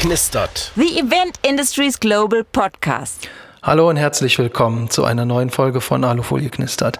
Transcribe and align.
knistert. 0.00 0.72
The 0.76 0.98
Event 0.98 1.38
Industries 1.46 2.00
Global 2.00 2.42
Podcast. 2.42 3.28
Hallo 3.62 3.90
und 3.90 3.98
herzlich 3.98 4.38
willkommen 4.38 4.88
zu 4.88 5.04
einer 5.04 5.26
neuen 5.26 5.50
Folge 5.50 5.82
von 5.82 6.04
Alufolie 6.04 6.48
knistert. 6.48 6.98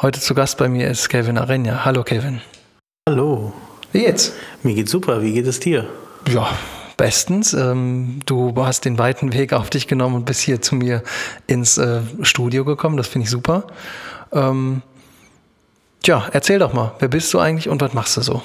Heute 0.00 0.18
zu 0.18 0.32
Gast 0.32 0.56
bei 0.56 0.66
mir 0.66 0.88
ist 0.88 1.10
Kevin 1.10 1.36
Arenja. 1.36 1.84
Hallo 1.84 2.04
Kevin. 2.04 2.40
Hallo. 3.06 3.52
Wie 3.92 4.00
geht's? 4.00 4.32
Mir 4.62 4.74
geht's 4.74 4.90
super. 4.90 5.20
Wie 5.20 5.34
geht 5.34 5.46
es 5.46 5.60
dir? 5.60 5.90
Ja, 6.26 6.48
bestens. 6.96 7.52
Ähm, 7.52 8.20
du 8.24 8.54
hast 8.56 8.86
den 8.86 8.98
weiten 8.98 9.34
Weg 9.34 9.52
auf 9.52 9.68
dich 9.68 9.86
genommen 9.86 10.14
und 10.14 10.24
bist 10.24 10.40
hier 10.40 10.62
zu 10.62 10.74
mir 10.74 11.02
ins 11.46 11.76
äh, 11.76 12.00
Studio 12.22 12.64
gekommen. 12.64 12.96
Das 12.96 13.08
finde 13.08 13.24
ich 13.26 13.30
super. 13.30 13.66
Ähm, 14.32 14.80
tja, 16.02 16.26
erzähl 16.32 16.58
doch 16.58 16.72
mal, 16.72 16.94
wer 16.98 17.08
bist 17.08 17.34
du 17.34 17.40
eigentlich 17.40 17.68
und 17.68 17.82
was 17.82 17.92
machst 17.92 18.16
du 18.16 18.22
so? 18.22 18.42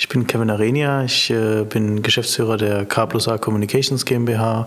Ich 0.00 0.08
bin 0.08 0.26
Kevin 0.26 0.48
Arenia, 0.48 1.04
ich 1.04 1.28
äh, 1.28 1.62
bin 1.64 2.00
Geschäftsführer 2.00 2.56
der 2.56 2.86
K 2.86 3.04
plus 3.04 3.28
A 3.28 3.36
Communications 3.36 4.06
GmbH. 4.06 4.66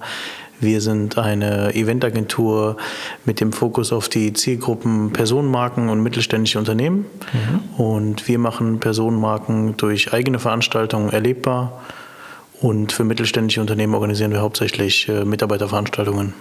Wir 0.60 0.80
sind 0.80 1.18
eine 1.18 1.74
Eventagentur 1.74 2.78
mit 3.26 3.40
dem 3.40 3.52
Fokus 3.52 3.92
auf 3.92 4.10
die 4.10 4.34
Zielgruppen 4.34 5.12
Personenmarken 5.12 5.90
und 5.90 6.04
mittelständische 6.04 6.60
Unternehmen. 6.60 7.08
Mhm. 7.34 7.84
Und 7.84 8.28
wir 8.28 8.38
machen 8.38 8.80
Personenmarken 8.80 9.76
durch 9.76 10.14
eigene 10.14 10.38
Veranstaltungen 10.38 11.10
erlebbar. 11.10 11.82
Und 12.62 12.92
für 12.92 13.04
mittelständische 13.04 13.60
Unternehmen 13.60 13.96
organisieren 13.96 14.30
wir 14.30 14.42
hauptsächlich 14.42 15.10
äh, 15.10 15.26
Mitarbeiterveranstaltungen. 15.26 16.36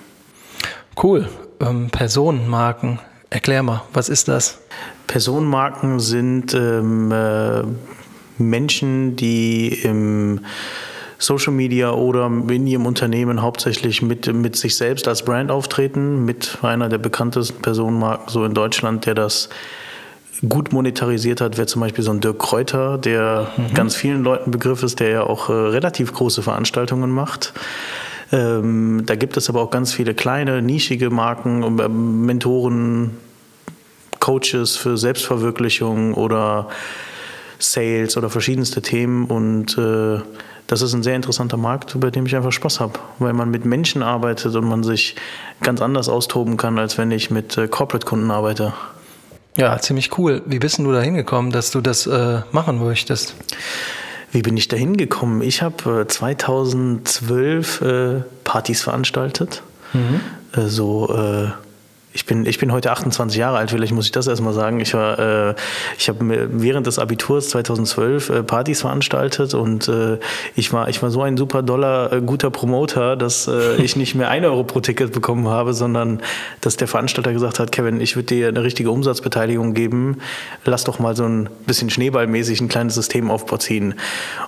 Cool. 1.03 1.31
Ähm, 1.61 1.89
Personenmarken. 1.89 2.99
Erklär 3.31 3.63
mal, 3.63 3.85
was 3.95 4.11
ist 4.11 4.29
das? 4.29 4.61
Personenmarken 5.07 5.99
sind 5.99 6.53
ähm, 6.53 7.11
äh, 7.11 7.63
Menschen, 8.49 9.17
die 9.17 9.69
im 9.83 10.41
Social 11.19 11.53
Media 11.53 11.93
oder 11.93 12.27
in 12.27 12.67
ihrem 12.67 12.85
Unternehmen 12.87 13.43
hauptsächlich 13.43 14.03
mit, 14.03 14.33
mit 14.33 14.57
sich 14.57 14.77
selbst 14.77 15.07
als 15.07 15.25
Brand 15.25 15.51
auftreten, 15.51 16.25
mit 16.25 16.59
einer 16.63 16.89
der 16.89 16.99
bekanntesten 16.99 17.63
Personenmarken 17.63 18.29
so 18.29 18.45
in 18.45 18.55
Deutschland, 18.55 19.07
der 19.07 19.15
das 19.15 19.49
gut 20.49 20.73
monetarisiert 20.73 21.41
hat, 21.41 21.57
wäre 21.57 21.67
zum 21.67 21.81
Beispiel 21.81 22.03
so 22.03 22.11
ein 22.11 22.21
Dirk 22.21 22.41
Kräuter, 22.41 22.99
der 22.99 23.53
mhm. 23.57 23.75
ganz 23.75 23.95
vielen 23.95 24.25
Leuten 24.25 24.51
Begriff 24.51 24.83
ist, 24.83 24.99
der 24.99 25.09
ja 25.09 25.23
auch 25.23 25.49
äh, 25.49 25.53
relativ 25.53 26.13
große 26.13 26.43
Veranstaltungen 26.43 27.11
macht. 27.11 27.53
Ähm, 28.33 29.03
da 29.07 29.15
gibt 29.15 29.37
es 29.37 29.49
aber 29.49 29.61
auch 29.61 29.71
ganz 29.71 29.93
viele 29.93 30.15
kleine, 30.15 30.63
nischige 30.63 31.11
Marken, 31.11 31.79
äh, 31.79 31.89
Mentoren, 31.89 33.17
Coaches 34.19 34.77
für 34.77 34.97
Selbstverwirklichung 34.97 36.15
oder 36.15 36.69
Sales 37.63 38.17
oder 38.17 38.31
verschiedenste 38.31 38.83
Themen 38.83 39.27
und 39.27 39.79
äh, 39.79 40.21
das 40.67 40.81
ist 40.81 40.95
ein 40.95 41.03
sehr 41.03 41.17
interessanter 41.17 41.57
Markt, 41.57 41.99
bei 42.01 42.11
dem 42.11 42.25
ich 42.27 42.35
einfach 42.35 42.53
Spaß 42.53 42.81
habe, 42.81 42.99
weil 43.19 43.33
man 43.33 43.51
mit 43.51 43.65
Menschen 43.65 44.03
arbeitet 44.03 44.55
und 44.55 44.67
man 44.67 44.83
sich 44.83 45.17
ganz 45.63 45.83
anders 45.83 46.09
austoben 46.09 46.57
kann, 46.57 46.79
als 46.79 46.99
wenn 46.99 47.11
ich 47.11 47.31
mit 47.31 47.59
äh, 47.59 47.69
Corporate-Kunden 47.69 48.31
arbeite. 48.31 48.73
Ja, 49.57 49.79
ziemlich 49.79 50.17
cool. 50.17 50.43
Wie 50.47 50.59
bist 50.59 50.79
du 50.79 50.91
da 50.93 51.01
hingekommen, 51.01 51.53
dass 51.53 51.71
du 51.73 51.81
das 51.81 52.07
äh, 52.07 52.41
machen 52.53 52.83
möchtest? 52.83 53.35
Wie 54.31 54.41
bin 54.41 54.57
ich 54.57 54.69
da 54.69 54.77
hingekommen? 54.77 55.43
Ich 55.43 55.61
habe 55.61 56.03
äh, 56.03 56.07
2012 56.09 57.83
äh, 57.83 58.21
Partys 58.45 58.81
veranstaltet. 58.81 59.63
Mhm. 59.93 60.21
Äh, 60.57 60.69
so 60.69 61.15
äh, 61.15 61.51
ich 62.15 62.27
bin, 62.27 62.45
ich 62.45 62.59
bin 62.59 62.73
heute 62.73 62.91
28 62.91 63.39
Jahre 63.39 63.59
alt, 63.59 63.71
vielleicht 63.71 63.93
muss 63.93 64.05
ich 64.05 64.13
das 64.13 64.27
erstmal 64.27 64.53
sagen. 64.53 64.81
Ich, 64.81 64.93
war, 64.93 65.19
äh, 65.19 65.55
ich 65.99 66.09
habe 66.09 66.49
während 66.53 66.87
des 66.87 66.99
Abiturs 66.99 67.49
2012 67.51 68.31
äh, 68.31 68.43
Partys 68.43 68.83
veranstaltet 68.83 69.55
und 69.55 69.89
äh, 69.89 70.19
ich, 70.55 70.73
war, 70.73 70.89
ich 70.89 71.03
war 71.03 71.11
so 71.11 71.23
ein 71.23 71.37
super 71.37 71.63
doller, 71.63 72.13
äh, 72.13 72.21
guter 72.21 72.51
Promoter, 72.51 73.17
dass 73.17 73.49
äh, 73.49 73.77
ich 73.83 73.97
nicht 73.97 74.15
mehr 74.15 74.29
ein 74.29 74.45
Euro 74.45 74.65
pro 74.65 74.81
Ticket 74.81 75.13
bekommen 75.13 75.49
habe, 75.49 75.73
sondern 75.73 76.21
dass 76.61 76.77
der 76.77 76.89
Veranstalter 76.89 77.33
gesagt 77.33 77.59
hat, 77.59 77.73
Kevin, 77.73 78.01
ich 78.01 78.15
würde 78.15 78.27
dir 78.27 78.49
eine 78.49 78.63
richtige 78.63 78.91
Umsatzbeteiligung 78.91 79.73
geben, 79.73 80.19
lass 80.65 80.85
doch 80.85 80.99
mal 80.99 81.17
so 81.17 81.25
ein 81.25 81.49
bisschen 81.67 81.89
schneeballmäßig 81.89 82.61
ein 82.61 82.69
kleines 82.69 82.95
System 82.95 83.31
aufziehen. 83.31 83.95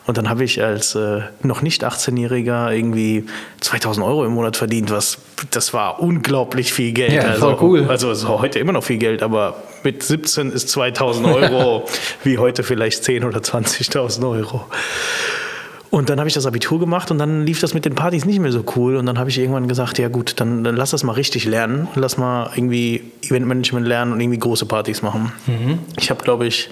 Und 0.06 0.18
dann 0.18 0.28
habe 0.28 0.44
ich 0.44 0.62
als 0.62 0.94
äh, 0.94 1.20
noch 1.42 1.62
nicht 1.62 1.84
18-Jähriger 1.84 2.72
irgendwie 2.72 3.24
2000 3.60 4.04
Euro 4.04 4.26
im 4.26 4.32
Monat 4.32 4.56
verdient, 4.56 4.90
was 4.90 5.18
das 5.50 5.72
war 5.72 6.00
unglaublich 6.00 6.72
viel 6.72 6.92
Geld. 6.92 7.12
Ja, 7.12 7.22
also, 7.22 7.53
cool. 7.62 7.86
Also 7.88 8.10
es 8.10 8.18
ist 8.18 8.28
heute 8.28 8.58
immer 8.58 8.72
noch 8.72 8.84
viel 8.84 8.98
Geld, 8.98 9.22
aber 9.22 9.56
mit 9.82 10.02
17 10.02 10.52
ist 10.52 10.68
2000 10.68 11.26
Euro 11.26 11.84
wie 12.24 12.38
heute 12.38 12.62
vielleicht 12.62 13.04
10 13.04 13.24
oder 13.24 13.40
20.000 13.40 14.28
Euro. 14.28 14.64
Und 15.90 16.08
dann 16.10 16.18
habe 16.18 16.26
ich 16.26 16.34
das 16.34 16.44
Abitur 16.44 16.80
gemacht 16.80 17.12
und 17.12 17.18
dann 17.18 17.46
lief 17.46 17.60
das 17.60 17.72
mit 17.72 17.84
den 17.84 17.94
Partys 17.94 18.24
nicht 18.24 18.40
mehr 18.40 18.50
so 18.50 18.64
cool. 18.74 18.96
Und 18.96 19.06
dann 19.06 19.16
habe 19.16 19.30
ich 19.30 19.38
irgendwann 19.38 19.68
gesagt, 19.68 19.96
ja 19.98 20.08
gut, 20.08 20.40
dann, 20.40 20.64
dann 20.64 20.74
lass 20.74 20.90
das 20.90 21.04
mal 21.04 21.12
richtig 21.12 21.44
lernen. 21.44 21.86
Lass 21.94 22.16
mal 22.16 22.50
irgendwie 22.56 23.12
Eventmanagement 23.22 23.86
lernen 23.86 24.12
und 24.12 24.20
irgendwie 24.20 24.40
große 24.40 24.66
Partys 24.66 25.02
machen. 25.02 25.30
Mhm. 25.46 25.78
Ich 25.96 26.10
habe, 26.10 26.24
glaube 26.24 26.48
ich, 26.48 26.68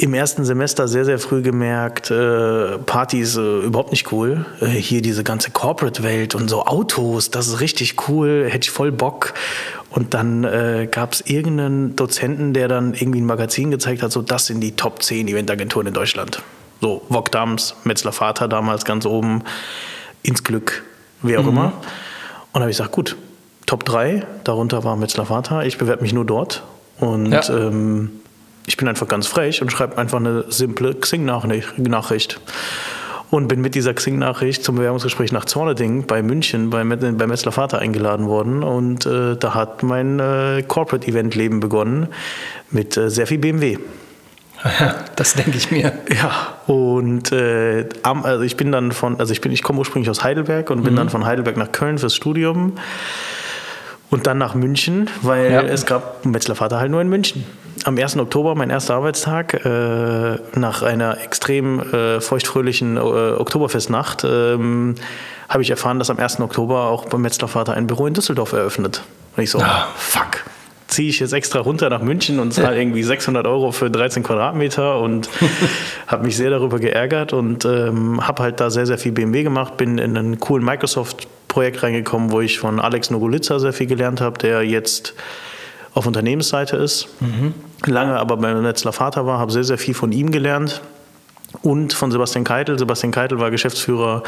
im 0.00 0.14
ersten 0.14 0.46
Semester 0.46 0.88
sehr, 0.88 1.04
sehr 1.04 1.18
früh 1.18 1.42
gemerkt, 1.42 2.10
äh, 2.10 2.78
Partys 2.78 3.36
äh, 3.36 3.60
überhaupt 3.60 3.90
nicht 3.90 4.10
cool. 4.12 4.46
Äh, 4.62 4.68
hier 4.68 5.02
diese 5.02 5.24
ganze 5.24 5.50
Corporate-Welt 5.50 6.34
und 6.34 6.48
so 6.48 6.64
Autos, 6.64 7.30
das 7.30 7.48
ist 7.48 7.60
richtig 7.60 8.08
cool, 8.08 8.46
hätte 8.48 8.64
ich 8.64 8.70
voll 8.70 8.92
Bock. 8.92 9.34
Und 9.90 10.14
dann 10.14 10.44
äh, 10.44 10.88
gab 10.90 11.12
es 11.12 11.20
irgendeinen 11.20 11.96
Dozenten, 11.96 12.54
der 12.54 12.66
dann 12.66 12.94
irgendwie 12.94 13.20
ein 13.20 13.26
Magazin 13.26 13.70
gezeigt 13.70 14.02
hat, 14.02 14.10
so 14.10 14.22
das 14.22 14.46
sind 14.46 14.62
die 14.62 14.72
Top 14.72 15.02
10 15.02 15.28
Eventagenturen 15.28 15.88
in 15.88 15.92
Deutschland. 15.92 16.42
So 16.80 17.02
Wok 17.10 17.30
Dams, 17.30 17.74
Metzler 17.84 18.12
Vater 18.12 18.48
damals 18.48 18.86
ganz 18.86 19.04
oben, 19.04 19.42
ins 20.22 20.44
Glück, 20.44 20.82
wer 21.20 21.40
auch 21.40 21.44
mhm. 21.44 21.50
immer. 21.50 21.64
Und 21.64 22.54
da 22.54 22.60
habe 22.60 22.70
ich 22.70 22.78
gesagt, 22.78 22.92
gut, 22.92 23.16
Top 23.66 23.84
3, 23.84 24.26
darunter 24.44 24.82
war 24.82 24.96
Metzler 24.96 25.26
Vater, 25.26 25.66
ich 25.66 25.76
bewerbe 25.76 26.00
mich 26.00 26.14
nur 26.14 26.24
dort. 26.24 26.62
Und 26.98 27.32
ja. 27.32 27.46
ähm, 27.50 28.12
ich 28.66 28.76
bin 28.76 28.88
einfach 28.88 29.08
ganz 29.08 29.26
frech 29.26 29.62
und 29.62 29.70
schreibe 29.72 29.98
einfach 29.98 30.18
eine 30.18 30.44
simple 30.48 30.94
Xing-Nachricht. 30.94 32.40
Und 33.30 33.46
bin 33.46 33.60
mit 33.60 33.76
dieser 33.76 33.94
Xing-Nachricht 33.94 34.64
zum 34.64 34.74
Bewerbungsgespräch 34.74 35.30
nach 35.30 35.44
Zorneding 35.44 36.04
bei 36.06 36.20
München 36.20 36.70
bei, 36.70 36.82
bei 36.82 37.26
Metzler 37.28 37.52
Vater 37.52 37.78
eingeladen 37.78 38.26
worden. 38.26 38.64
Und 38.64 39.06
äh, 39.06 39.36
da 39.36 39.54
hat 39.54 39.84
mein 39.84 40.18
äh, 40.18 40.64
Corporate-Event-Leben 40.66 41.60
begonnen 41.60 42.08
mit 42.70 42.96
äh, 42.96 43.08
sehr 43.08 43.28
viel 43.28 43.38
BMW. 43.38 43.78
Ja, 44.64 44.96
das 45.16 45.34
denke 45.34 45.56
ich 45.56 45.70
mir. 45.70 45.92
Ja, 46.12 46.54
und 46.66 47.30
äh, 47.30 47.88
also 48.02 48.42
ich 48.42 48.56
bin 48.56 48.72
dann 48.72 48.90
von, 48.90 49.20
also 49.20 49.32
ich 49.32 49.40
bin, 49.40 49.52
ich 49.52 49.62
komme 49.62 49.78
ursprünglich 49.78 50.10
aus 50.10 50.24
Heidelberg 50.24 50.70
und 50.70 50.82
bin 50.82 50.94
mhm. 50.94 50.98
dann 50.98 51.08
von 51.08 51.24
Heidelberg 51.24 51.56
nach 51.56 51.70
Köln 51.70 51.98
fürs 51.98 52.16
Studium 52.16 52.74
und 54.10 54.26
dann 54.26 54.38
nach 54.38 54.54
München, 54.54 55.08
weil 55.22 55.52
ja. 55.52 55.62
es 55.62 55.86
gab 55.86 56.26
Metzler 56.26 56.56
Vater 56.56 56.80
halt 56.80 56.90
nur 56.90 57.00
in 57.00 57.08
München 57.08 57.44
am 57.84 57.96
1. 57.96 58.16
Oktober, 58.18 58.54
mein 58.54 58.70
erster 58.70 58.94
Arbeitstag, 58.94 59.64
äh, 59.64 60.38
nach 60.58 60.82
einer 60.82 61.20
extrem 61.22 61.80
äh, 61.80 62.20
feuchtfröhlichen 62.20 62.96
äh, 62.96 63.00
Oktoberfestnacht, 63.00 64.24
ähm, 64.24 64.94
habe 65.48 65.62
ich 65.62 65.70
erfahren, 65.70 65.98
dass 65.98 66.10
am 66.10 66.18
1. 66.18 66.40
Oktober 66.40 66.84
auch 66.84 67.06
beim 67.06 67.22
Metzlervater 67.22 67.74
ein 67.74 67.86
Büro 67.86 68.06
in 68.06 68.14
Düsseldorf 68.14 68.52
eröffnet. 68.52 69.02
Und 69.36 69.42
ich 69.42 69.50
so, 69.50 69.58
ah. 69.58 69.88
fuck, 69.96 70.44
ziehe 70.90 71.08
ich 71.08 71.20
jetzt 71.20 71.32
extra 71.32 71.60
runter 71.60 71.88
nach 71.90 72.02
München 72.02 72.38
und 72.40 72.52
zahle 72.52 72.78
irgendwie 72.78 73.02
600 73.02 73.46
Euro 73.46 73.72
für 73.72 73.90
13 73.90 74.22
Quadratmeter 74.22 75.00
und 75.00 75.28
habe 76.06 76.24
mich 76.24 76.36
sehr 76.36 76.50
darüber 76.50 76.78
geärgert 76.78 77.32
und 77.32 77.64
ähm, 77.64 78.26
habe 78.26 78.42
halt 78.42 78.60
da 78.60 78.70
sehr, 78.70 78.86
sehr 78.86 78.98
viel 78.98 79.12
BMW 79.12 79.42
gemacht, 79.42 79.76
bin 79.76 79.98
in 79.98 80.16
einen 80.16 80.40
coolen 80.40 80.64
Microsoft-Projekt 80.64 81.82
reingekommen, 81.82 82.32
wo 82.32 82.40
ich 82.40 82.58
von 82.58 82.80
Alex 82.80 83.10
Nogolitza 83.10 83.58
sehr 83.58 83.72
viel 83.72 83.86
gelernt 83.86 84.20
habe, 84.20 84.38
der 84.38 84.62
jetzt 84.62 85.14
auf 85.94 86.06
Unternehmensseite 86.06 86.76
ist. 86.76 87.08
Mhm. 87.20 87.54
Lange 87.86 88.18
aber 88.18 88.36
beim 88.36 88.62
Netzler 88.62 88.92
Vater 88.92 89.26
war, 89.26 89.38
habe 89.38 89.52
sehr, 89.52 89.64
sehr 89.64 89.78
viel 89.78 89.94
von 89.94 90.12
ihm 90.12 90.30
gelernt 90.30 90.82
und 91.62 91.92
von 91.92 92.10
Sebastian 92.10 92.44
Keitel. 92.44 92.78
Sebastian 92.78 93.12
Keitel 93.12 93.40
war 93.40 93.50
Geschäftsführer 93.50 94.22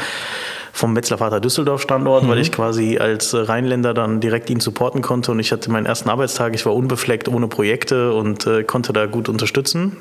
vom 0.71 0.93
Metzler 0.93 1.19
Vater 1.19 1.39
Düsseldorf 1.39 1.81
Standort, 1.81 2.23
mhm. 2.23 2.29
weil 2.29 2.39
ich 2.39 2.51
quasi 2.51 2.97
als 2.97 3.35
Rheinländer 3.35 3.93
dann 3.93 4.19
direkt 4.19 4.49
ihn 4.49 4.59
supporten 4.59 5.01
konnte 5.01 5.31
und 5.31 5.39
ich 5.39 5.51
hatte 5.51 5.71
meinen 5.71 5.85
ersten 5.85 6.09
Arbeitstag, 6.09 6.55
ich 6.55 6.65
war 6.65 6.75
unbefleckt, 6.75 7.27
ohne 7.27 7.47
Projekte 7.47 8.13
und 8.13 8.47
äh, 8.47 8.63
konnte 8.63 8.91
da 8.91 9.05
gut 9.05 9.29
unterstützen. 9.29 9.97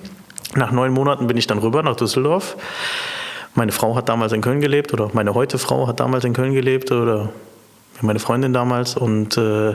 Nach 0.55 0.73
neun 0.73 0.93
Monaten 0.93 1.27
bin 1.27 1.37
ich 1.37 1.47
dann 1.47 1.59
rüber 1.59 1.83
nach 1.83 1.97
Düsseldorf. 1.97 2.57
Meine 3.55 3.73
Frau 3.73 3.95
hat 3.97 4.09
damals 4.09 4.33
in 4.33 4.41
Köln 4.41 4.63
gelebt 4.63 4.95
oder 4.95 5.11
meine 5.13 5.35
heute 5.35 5.59
Frau 5.59 5.87
hat 5.87 6.01
damals 6.01 6.25
in 6.25 6.33
Köln 6.33 6.55
gelebt 6.55 6.91
oder 6.91 7.29
meine 8.01 8.19
Freundin 8.19 8.55
damals 8.55 8.97
und 8.97 9.37
äh, 9.37 9.75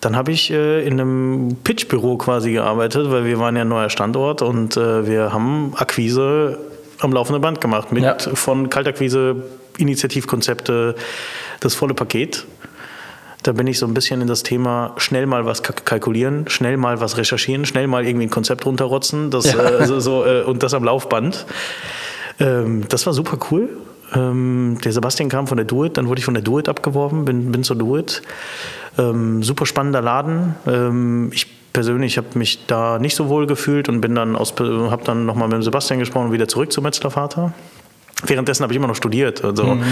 dann 0.00 0.16
habe 0.16 0.32
ich 0.32 0.50
äh, 0.50 0.86
in 0.86 1.00
einem 1.00 1.56
Pitchbüro 1.64 2.16
quasi 2.16 2.52
gearbeitet, 2.52 3.10
weil 3.10 3.24
wir 3.24 3.38
waren 3.38 3.56
ja 3.56 3.62
ein 3.62 3.68
neuer 3.68 3.90
Standort 3.90 4.42
und 4.42 4.76
äh, 4.76 5.06
wir 5.06 5.32
haben 5.32 5.72
Akquise 5.76 6.58
am 7.00 7.12
laufenden 7.12 7.42
Band 7.42 7.60
gemacht 7.60 7.92
mit 7.92 8.04
ja. 8.04 8.16
von 8.18 8.70
Kaltakquise, 8.70 9.36
Initiativkonzepte, 9.78 10.94
das 11.60 11.74
volle 11.74 11.94
Paket. 11.94 12.46
Da 13.42 13.52
bin 13.52 13.66
ich 13.66 13.78
so 13.78 13.86
ein 13.86 13.94
bisschen 13.94 14.20
in 14.20 14.26
das 14.26 14.42
Thema 14.42 14.94
schnell 14.96 15.26
mal 15.26 15.46
was 15.46 15.62
kalkulieren, 15.62 16.48
schnell 16.48 16.76
mal 16.76 17.00
was 17.00 17.16
recherchieren, 17.16 17.64
schnell 17.64 17.86
mal 17.86 18.04
irgendwie 18.04 18.26
ein 18.26 18.30
Konzept 18.30 18.66
runterrotzen 18.66 19.30
das, 19.30 19.52
ja. 19.52 19.62
äh, 19.62 19.86
so, 19.86 20.00
so, 20.00 20.26
äh, 20.26 20.42
und 20.42 20.62
das 20.62 20.74
am 20.74 20.84
Laufband. 20.84 21.46
Ähm, 22.40 22.84
das 22.88 23.06
war 23.06 23.12
super 23.12 23.38
cool. 23.50 23.68
Ähm, 24.14 24.78
der 24.84 24.92
Sebastian 24.92 25.28
kam 25.28 25.46
von 25.46 25.56
der 25.56 25.66
Duet, 25.66 25.96
dann 25.96 26.08
wurde 26.08 26.18
ich 26.18 26.24
von 26.24 26.34
der 26.34 26.42
Duet 26.42 26.68
abgeworben, 26.68 27.24
bin, 27.24 27.52
bin 27.52 27.62
zur 27.64 27.76
Duet. 27.76 28.22
Ähm, 28.98 29.42
super 29.42 29.66
spannender 29.66 30.02
Laden. 30.02 30.54
Ähm, 30.66 31.30
ich 31.32 31.72
persönlich 31.72 32.16
habe 32.16 32.28
mich 32.34 32.66
da 32.66 32.98
nicht 32.98 33.14
so 33.14 33.28
wohl 33.28 33.46
gefühlt 33.46 33.88
und 33.88 34.00
bin 34.00 34.14
dann 34.14 34.34
aus, 34.34 34.54
habe 34.58 35.04
dann 35.04 35.26
nochmal 35.26 35.48
mit 35.48 35.56
dem 35.56 35.62
Sebastian 35.62 35.98
gesprochen 35.98 36.28
und 36.28 36.32
wieder 36.32 36.48
zurück 36.48 36.72
zu 36.72 36.80
Metzler 36.80 37.10
Vater. 37.10 37.52
Währenddessen 38.24 38.62
habe 38.62 38.72
ich 38.72 38.78
immer 38.78 38.86
noch 38.86 38.96
studiert. 38.96 39.44
Also 39.44 39.74
mhm. 39.74 39.84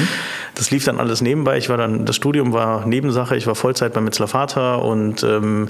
das 0.54 0.70
lief 0.70 0.86
dann 0.86 0.98
alles 0.98 1.20
nebenbei. 1.20 1.58
Ich 1.58 1.68
war 1.68 1.76
dann, 1.76 2.06
das 2.06 2.16
Studium 2.16 2.54
war 2.54 2.86
Nebensache. 2.86 3.36
Ich 3.36 3.46
war 3.46 3.54
Vollzeit 3.54 3.92
bei 3.92 4.00
Metzler 4.00 4.28
Vater 4.28 4.82
und 4.82 5.22
ähm, 5.22 5.68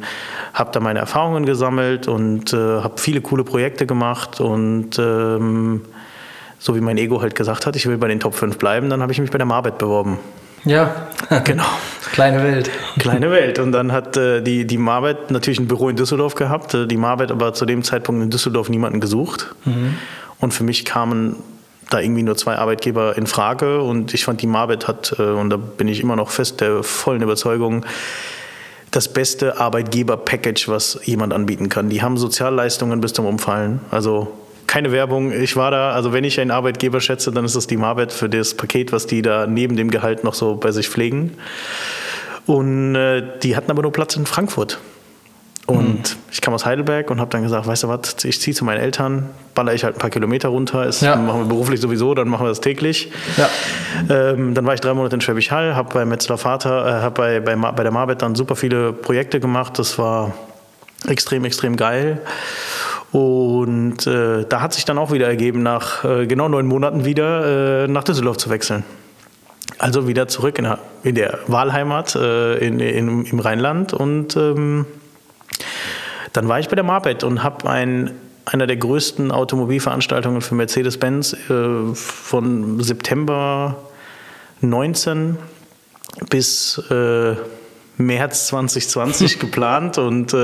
habe 0.53 0.71
da 0.71 0.79
meine 0.79 1.01
Erfahrungen 1.01 1.47
gesammelt 1.47 2.07
und 2.07 2.53
äh, 2.53 2.57
habe 2.57 2.95
viele 2.99 3.21
coole 3.21 3.43
Projekte 3.43 3.87
gemacht 3.87 4.41
und 4.41 5.01
ähm, 5.01 5.83
so 6.61 6.77
wie 6.77 6.81
mein 6.81 6.97
Ego 6.97 7.21
halt 7.21 7.35
gesagt 7.35 7.67
hat, 7.67 7.75
ich 7.75 7.87
will 7.87 7.99
bei 7.99 8.07
den 8.07 8.21
Top 8.21 8.37
5 8.37 8.57
bleiben, 8.57 8.89
dann 8.89 9.03
habe 9.03 9.11
ich 9.11 9.21
mich 9.21 9.33
bei 9.33 9.39
der 9.39 9.47
Marbet 9.47 9.79
beworben. 9.79 10.19
Ja, 10.65 11.09
genau. 11.45 11.65
Kleine 12.13 12.43
Welt. 12.43 12.71
Kleine 12.99 13.31
Welt. 13.31 13.59
Und 13.59 13.73
dann 13.73 13.91
hat 13.91 14.17
äh, 14.17 14.41
die, 14.41 14.67
die 14.67 14.79
Marbet 14.79 15.31
natürlich 15.31 15.59
ein 15.59 15.67
Büro 15.67 15.89
in 15.89 15.97
Düsseldorf 15.97 16.35
gehabt, 16.35 16.75
äh, 16.75 16.87
die 16.87 16.97
Marbet 16.97 17.31
aber 17.33 17.55
zu 17.55 17.67
dem 17.67 17.83
Zeitpunkt 17.83 18.23
in 18.23 18.31
Düsseldorf 18.31 18.69
niemanden 18.69 19.01
gesucht. 19.01 19.55
Mhm. 19.65 19.97
Und 20.39 20.55
für 20.55 20.63
mich 20.63 20.85
kamen 20.85 21.37
da 21.91 22.01
irgendwie 22.01 22.23
nur 22.23 22.37
zwei 22.37 22.57
Arbeitgeber 22.57 23.17
in 23.17 23.27
Frage 23.27 23.81
und 23.81 24.15
ich 24.15 24.25
fand, 24.25 24.41
die 24.43 24.47
Marbet 24.47 24.87
hat, 24.89 25.17
äh, 25.19 25.23
und 25.23 25.51
da 25.51 25.57
bin 25.57 25.89
ich 25.89 26.01
immer 26.01 26.17
noch 26.17 26.31
fest 26.31 26.61
der 26.61 26.83
vollen 26.83 27.23
Überzeugung, 27.23 27.85
das 28.91 29.13
beste 29.13 29.59
Arbeitgeber-Package, 29.59 30.69
was 30.69 31.01
jemand 31.03 31.33
anbieten 31.33 31.69
kann. 31.69 31.89
Die 31.89 32.01
haben 32.01 32.17
Sozialleistungen 32.17 33.01
bis 33.01 33.13
zum 33.13 33.27
Umfallen. 33.27 33.81
Also 33.91 34.33
keine 34.67 34.93
Werbung. 34.93 35.33
Ich 35.33 35.57
war 35.57 35.71
da, 35.71 35.93
also 35.93 36.13
wenn 36.13 36.25
ich 36.25 36.41
einen 36.41 36.51
Arbeitgeber 36.51 37.01
schätze, 37.01 37.33
dann 37.33 37.45
ist 37.45 37.55
es 37.55 37.67
die 37.67 37.77
Marbet 37.77 38.13
für 38.13 38.29
das 38.29 38.55
Paket, 38.55 38.93
was 38.93 39.07
die 39.07 39.23
da 39.23 39.47
neben 39.47 39.77
dem 39.77 39.91
Gehalt 39.91 40.25
noch 40.25 40.35
so 40.35 40.57
bei 40.57 40.73
sich 40.73 40.89
pflegen. 40.89 41.33
Und 42.47 42.95
äh, 42.95 43.23
die 43.43 43.57
hatten 43.57 43.71
aber 43.71 43.83
nur 43.83 43.93
Platz 43.93 44.17
in 44.17 44.27
Frankfurt. 44.27 44.79
Und 45.67 46.11
mhm. 46.11 46.17
ich 46.31 46.43
kam 46.43 46.53
aus 46.53 46.67
Heidelberg 46.67 47.11
und 47.11 47.21
habe 47.21 47.31
dann 47.31 47.43
gesagt, 47.43 47.67
weißt 47.67 47.85
du 47.85 47.89
was, 47.89 48.25
ich 48.25 48.39
ziehe 48.39 48.55
zu 48.55 48.67
meinen 48.67 48.81
Eltern, 48.81 49.31
baller 49.55 49.73
ich 49.73 49.83
halt 49.83 49.97
ein 49.97 49.99
paar 49.99 50.11
Kilometer 50.11 50.51
runter, 50.51 50.85
das 50.85 51.01
ja. 51.01 51.17
machen 51.17 51.41
wir 51.41 51.47
beruflich 51.47 51.81
sowieso, 51.81 52.15
dann 52.15 52.29
machen 52.29 52.45
wir 52.45 52.51
das 52.51 52.61
täglich. 52.61 53.11
Ja. 53.39 53.49
Ähm, 54.11 54.53
dann 54.53 54.67
war 54.67 54.75
ich 54.75 54.81
drei 54.81 54.93
Monate 54.93 55.15
in 55.15 55.23
Schwäbisch 55.23 55.51
Hall, 55.51 55.75
habe 55.75 55.89
bei 55.95 56.05
Metzler 56.05 56.37
Vater, 56.37 56.87
äh, 56.87 57.03
habe 57.03 57.15
bei, 57.15 57.41
bei, 57.41 57.57
bei 57.57 57.83
der 57.83 57.93
Marbet 57.93 58.21
dann 58.21 58.35
super 58.35 58.57
viele 58.57 58.93
Projekte 58.93 59.41
gemacht, 59.41 59.79
das 59.79 59.99
war 59.99 60.35
extrem, 61.09 61.47
extrem 61.47 61.77
geil. 61.77 62.21
Und 63.15 64.09
äh, 64.09 64.45
da 64.49 64.61
hat 64.61 64.73
sich 64.73 64.87
dann 64.87 64.99
auch 64.99 65.13
wieder 65.13 65.29
ergeben, 65.29 65.63
nach 65.63 66.05
äh, 66.05 66.27
genau 66.27 66.49
neun 66.49 66.67
Monaten 66.67 67.05
wieder 67.05 67.85
äh, 67.85 67.87
nach 67.87 68.03
Düsseldorf 68.03 68.39
zu 68.39 68.51
wechseln. 68.51 68.83
Also 69.79 70.09
wieder 70.09 70.27
zurück 70.27 70.59
in 70.59 70.65
der, 70.65 70.81
in 71.05 71.15
der 71.15 71.39
Wahlheimat 71.47 72.17
äh, 72.17 72.57
in, 72.57 72.81
in, 72.81 73.25
im 73.25 73.39
Rheinland. 73.39 73.93
Und 73.93 74.37
ähm, 74.37 74.87
dann 76.33 76.49
war 76.49 76.59
ich 76.59 76.69
bei 76.69 76.75
der 76.75 76.83
Marbet 76.83 77.23
und 77.23 77.45
habe 77.45 77.71
ein, 77.71 78.11
einer 78.47 78.67
der 78.67 78.79
größten 78.79 79.31
Automobilveranstaltungen 79.31 80.41
für 80.41 80.57
Mercedes-Benz 80.57 81.37
äh, 81.49 81.95
von 81.95 82.83
September 82.83 83.77
19 84.61 85.37
bis 86.31 86.83
äh, 86.91 87.37
März 87.97 88.49
2020 88.49 89.39
geplant 89.39 89.99
und 89.99 90.35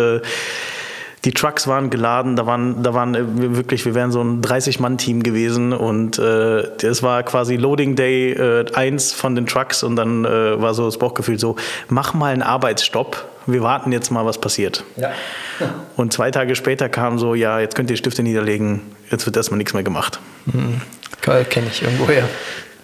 die 1.24 1.32
Trucks 1.32 1.66
waren 1.66 1.90
geladen, 1.90 2.36
da 2.36 2.46
waren, 2.46 2.82
da 2.82 2.94
waren 2.94 3.14
äh, 3.14 3.56
wirklich, 3.56 3.84
wir 3.84 3.94
wären 3.94 4.10
so 4.10 4.22
ein 4.22 4.40
30-Mann-Team 4.40 5.22
gewesen 5.22 5.72
und 5.72 6.18
äh, 6.18 6.62
es 6.82 7.02
war 7.02 7.22
quasi 7.22 7.56
Loading 7.56 7.94
Day 7.94 8.32
äh, 8.32 8.64
1 8.72 9.12
von 9.12 9.34
den 9.34 9.46
Trucks 9.46 9.82
und 9.82 9.96
dann 9.96 10.24
äh, 10.24 10.60
war 10.60 10.72
so 10.74 10.86
das 10.86 10.98
Bauchgefühl 10.98 11.38
so, 11.38 11.56
mach 11.88 12.14
mal 12.14 12.32
einen 12.32 12.42
Arbeitsstopp, 12.42 13.28
wir 13.46 13.62
warten 13.62 13.92
jetzt 13.92 14.10
mal, 14.10 14.24
was 14.24 14.38
passiert. 14.38 14.84
Ja. 14.96 15.12
Und 15.96 16.12
zwei 16.12 16.30
Tage 16.30 16.54
später 16.54 16.88
kam 16.88 17.18
so, 17.18 17.34
ja, 17.34 17.60
jetzt 17.60 17.74
könnt 17.74 17.90
ihr 17.90 17.96
Stifte 17.96 18.22
niederlegen, 18.22 18.80
jetzt 19.10 19.26
wird 19.26 19.36
erstmal 19.36 19.58
nichts 19.58 19.74
mehr 19.74 19.82
gemacht. 19.82 20.20
Mhm. 20.46 20.80
Kenne 21.20 21.66
ich 21.70 21.82
irgendwoher. 21.82 22.26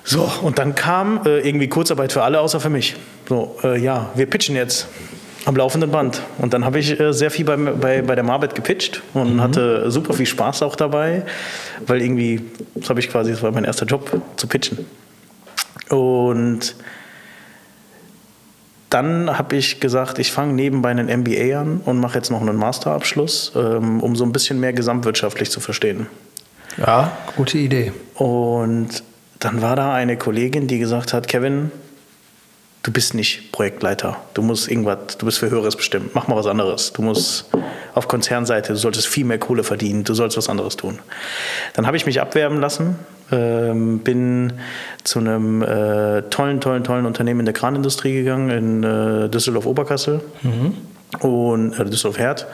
So, 0.04 0.30
und 0.42 0.58
dann 0.58 0.76
kam 0.76 1.22
äh, 1.26 1.40
irgendwie 1.40 1.68
Kurzarbeit 1.68 2.12
für 2.12 2.22
alle, 2.22 2.40
außer 2.40 2.60
für 2.60 2.70
mich. 2.70 2.94
So, 3.28 3.56
äh, 3.64 3.76
ja, 3.80 4.10
wir 4.14 4.26
pitchen 4.26 4.54
jetzt 4.54 4.86
am 5.46 5.56
laufenden 5.56 5.90
Band. 5.90 6.20
Und 6.38 6.52
dann 6.52 6.64
habe 6.64 6.78
ich 6.78 7.00
äh, 7.00 7.12
sehr 7.12 7.30
viel 7.30 7.46
bei, 7.46 7.56
bei, 7.56 8.02
bei 8.02 8.14
der 8.14 8.24
Marbet 8.24 8.54
gepitcht 8.54 9.02
und 9.14 9.36
mhm. 9.36 9.40
hatte 9.40 9.90
super 9.90 10.12
viel 10.12 10.26
Spaß 10.26 10.62
auch 10.62 10.76
dabei, 10.76 11.24
weil 11.86 12.02
irgendwie, 12.02 12.42
das 12.74 12.90
habe 12.90 13.00
ich 13.00 13.08
quasi, 13.08 13.30
das 13.30 13.42
war 13.42 13.52
mein 13.52 13.64
erster 13.64 13.86
Job, 13.86 14.20
zu 14.36 14.46
pitchen. 14.48 14.84
Und 15.88 16.74
dann 18.90 19.38
habe 19.38 19.56
ich 19.56 19.78
gesagt, 19.78 20.18
ich 20.18 20.32
fange 20.32 20.52
nebenbei 20.52 20.90
einen 20.90 21.06
MBA 21.20 21.60
an 21.60 21.80
und 21.84 21.98
mache 21.98 22.16
jetzt 22.18 22.30
noch 22.30 22.40
einen 22.40 22.56
Masterabschluss, 22.56 23.52
ähm, 23.54 24.00
um 24.00 24.16
so 24.16 24.24
ein 24.24 24.32
bisschen 24.32 24.58
mehr 24.58 24.72
gesamtwirtschaftlich 24.72 25.50
zu 25.50 25.60
verstehen. 25.60 26.06
Ja, 26.76 27.16
gute 27.36 27.58
Idee. 27.58 27.92
Und 28.14 29.04
dann 29.38 29.62
war 29.62 29.76
da 29.76 29.94
eine 29.94 30.16
Kollegin, 30.16 30.66
die 30.66 30.78
gesagt 30.78 31.12
hat, 31.12 31.28
Kevin, 31.28 31.70
du 32.86 32.92
bist 32.92 33.14
nicht 33.14 33.50
Projektleiter. 33.50 34.16
Du 34.32 34.42
musst 34.42 34.70
irgendwas, 34.70 35.18
du 35.18 35.26
bist 35.26 35.38
für 35.38 35.50
Höheres 35.50 35.74
bestimmt. 35.74 36.14
Mach 36.14 36.28
mal 36.28 36.36
was 36.36 36.46
anderes. 36.46 36.92
Du 36.92 37.02
musst 37.02 37.46
auf 37.94 38.06
Konzernseite, 38.06 38.74
du 38.74 38.78
solltest 38.78 39.08
viel 39.08 39.24
mehr 39.24 39.38
Kohle 39.38 39.64
verdienen, 39.64 40.04
du 40.04 40.14
sollst 40.14 40.36
was 40.36 40.48
anderes 40.48 40.76
tun. 40.76 41.00
Dann 41.74 41.86
habe 41.88 41.96
ich 41.96 42.06
mich 42.06 42.20
abwerben 42.20 42.60
lassen, 42.60 42.96
ähm, 43.32 43.98
bin 43.98 44.52
zu 45.02 45.18
einem 45.18 45.62
äh, 45.62 46.22
tollen, 46.30 46.60
tollen, 46.60 46.84
tollen 46.84 47.06
Unternehmen 47.06 47.40
in 47.40 47.46
der 47.46 47.54
Kranindustrie 47.54 48.14
gegangen, 48.14 48.50
in 48.50 48.84
äh, 48.84 49.28
Düsseldorf-Oberkassel 49.30 50.20
mhm. 50.42 50.74
und 51.28 51.72
äh, 51.80 51.84
Düsseldorf-Herd. 51.86 52.46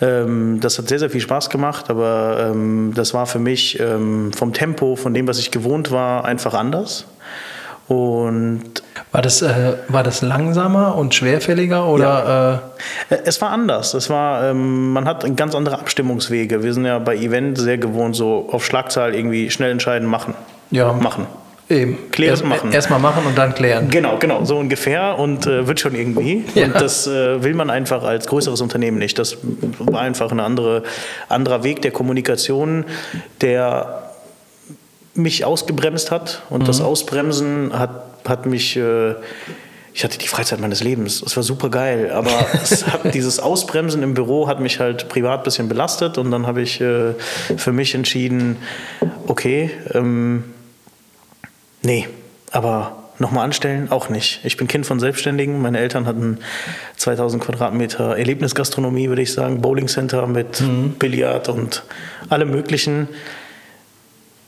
Ähm, 0.00 0.58
das 0.60 0.78
hat 0.78 0.88
sehr, 0.88 1.00
sehr 1.00 1.10
viel 1.10 1.20
Spaß 1.20 1.50
gemacht, 1.50 1.90
aber 1.90 2.50
ähm, 2.50 2.92
das 2.94 3.12
war 3.12 3.26
für 3.26 3.40
mich 3.40 3.78
ähm, 3.78 4.32
vom 4.32 4.54
Tempo, 4.54 4.96
von 4.96 5.12
dem, 5.12 5.28
was 5.28 5.38
ich 5.38 5.50
gewohnt 5.50 5.90
war, 5.90 6.24
einfach 6.24 6.54
anders. 6.54 7.04
Und 7.88 8.82
war 9.14 9.22
das, 9.22 9.42
äh, 9.42 9.74
war 9.86 10.02
das 10.02 10.22
langsamer 10.22 10.96
und 10.96 11.14
schwerfälliger 11.14 11.86
oder? 11.86 12.60
Ja. 13.10 13.14
Äh? 13.16 13.18
Es 13.24 13.40
war 13.40 13.50
anders. 13.50 13.94
Es 13.94 14.10
war, 14.10 14.50
ähm, 14.50 14.92
man 14.92 15.06
hat 15.06 15.24
ganz 15.36 15.54
andere 15.54 15.78
Abstimmungswege. 15.78 16.64
Wir 16.64 16.74
sind 16.74 16.84
ja 16.84 16.98
bei 16.98 17.14
Event 17.14 17.56
sehr 17.56 17.78
gewohnt, 17.78 18.16
so 18.16 18.48
auf 18.50 18.66
Schlagzahl 18.66 19.14
irgendwie 19.14 19.52
schnell 19.52 19.70
entscheiden, 19.70 20.08
machen. 20.08 20.34
Ja. 20.72 20.92
Machen. 20.94 21.28
Eben. 21.68 22.10
Klären, 22.10 22.30
Erst, 22.30 22.44
machen. 22.44 22.72
Erstmal 22.72 22.98
machen 22.98 23.24
und 23.24 23.38
dann 23.38 23.54
klären. 23.54 23.88
Genau, 23.88 24.16
genau, 24.18 24.44
so 24.44 24.56
ungefähr 24.58 25.16
und 25.16 25.46
äh, 25.46 25.68
wird 25.68 25.78
schon 25.78 25.94
irgendwie. 25.94 26.44
Ja. 26.56 26.64
Und 26.64 26.74
das 26.74 27.06
äh, 27.06 27.40
will 27.40 27.54
man 27.54 27.70
einfach 27.70 28.02
als 28.02 28.26
größeres 28.26 28.60
Unternehmen 28.62 28.98
nicht. 28.98 29.16
Das 29.20 29.38
war 29.78 30.00
einfach 30.00 30.32
ein 30.32 30.40
andere, 30.40 30.82
anderer 31.28 31.62
Weg 31.62 31.82
der 31.82 31.92
Kommunikation, 31.92 32.84
der 33.42 34.10
mich 35.14 35.44
ausgebremst 35.44 36.10
hat. 36.10 36.42
Und 36.50 36.62
mhm. 36.62 36.66
das 36.66 36.80
Ausbremsen 36.80 37.78
hat 37.78 38.13
hat 38.24 38.46
mich, 38.46 38.76
äh, 38.76 39.14
ich 39.92 40.04
hatte 40.04 40.18
die 40.18 40.28
Freizeit 40.28 40.60
meines 40.60 40.82
Lebens. 40.82 41.22
Es 41.22 41.36
war 41.36 41.42
super 41.42 41.70
geil, 41.70 42.10
aber 42.10 42.30
hat, 42.92 43.14
dieses 43.14 43.38
Ausbremsen 43.38 44.02
im 44.02 44.14
Büro 44.14 44.48
hat 44.48 44.60
mich 44.60 44.80
halt 44.80 45.08
privat 45.08 45.40
ein 45.40 45.44
bisschen 45.44 45.68
belastet 45.68 46.18
und 46.18 46.30
dann 46.30 46.46
habe 46.46 46.62
ich 46.62 46.80
äh, 46.80 47.14
für 47.56 47.72
mich 47.72 47.94
entschieden, 47.94 48.56
okay, 49.26 49.70
ähm, 49.92 50.44
nee, 51.82 52.08
aber 52.50 53.04
nochmal 53.18 53.44
anstellen, 53.44 53.90
auch 53.90 54.08
nicht. 54.08 54.40
Ich 54.44 54.56
bin 54.56 54.66
Kind 54.66 54.86
von 54.86 54.98
Selbstständigen. 54.98 55.60
Meine 55.60 55.78
Eltern 55.78 56.06
hatten 56.06 56.38
2000 56.96 57.42
Quadratmeter 57.42 58.16
Erlebnisgastronomie, 58.16 59.08
würde 59.08 59.22
ich 59.22 59.32
sagen, 59.32 59.60
Bowling 59.60 59.88
Center 59.88 60.26
mit 60.26 60.60
mhm. 60.60 60.94
Billard 60.98 61.48
und 61.48 61.84
allem 62.28 62.50
Möglichen. 62.50 63.08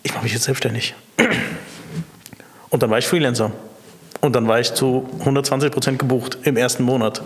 Ich 0.02 0.12
mache 0.14 0.24
mich 0.24 0.32
jetzt 0.32 0.44
selbstständig. 0.44 0.94
Und 2.70 2.82
dann 2.82 2.90
war 2.90 2.98
ich 2.98 3.06
Freelancer. 3.06 3.52
Und 4.20 4.34
dann 4.34 4.48
war 4.48 4.60
ich 4.60 4.74
zu 4.74 5.08
120 5.20 5.70
Prozent 5.70 5.98
gebucht 5.98 6.38
im 6.44 6.56
ersten 6.56 6.82
Monat. 6.82 7.22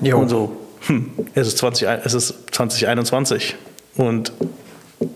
Jo. 0.00 0.18
Und 0.18 0.28
so, 0.28 0.56
hm, 0.86 1.10
es, 1.34 1.48
ist 1.48 1.58
20, 1.58 1.88
es 2.04 2.14
ist 2.14 2.34
2021. 2.52 3.56
Und 3.96 4.32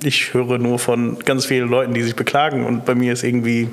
ich 0.02 0.34
höre 0.34 0.58
nur 0.58 0.78
von 0.78 1.18
ganz 1.18 1.46
vielen 1.46 1.68
Leuten, 1.68 1.94
die 1.94 2.02
sich 2.02 2.16
beklagen. 2.16 2.64
Und 2.64 2.84
bei 2.84 2.94
mir 2.94 3.12
ist 3.12 3.24
irgendwie 3.24 3.68